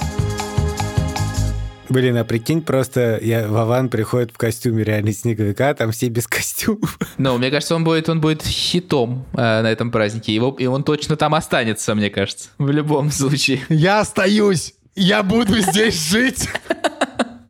[1.88, 6.26] Блин, а прикинь, просто я, Вован приходит в костюме реальный снеговика, а там все без
[6.26, 6.98] костюмов.
[7.16, 10.34] Ну, мне кажется, он будет, он будет хитом э, на этом празднике.
[10.34, 12.48] Его, и он точно там останется, мне кажется.
[12.58, 13.60] В любом случае.
[13.68, 14.74] Я остаюсь!
[14.94, 16.48] Я буду здесь жить!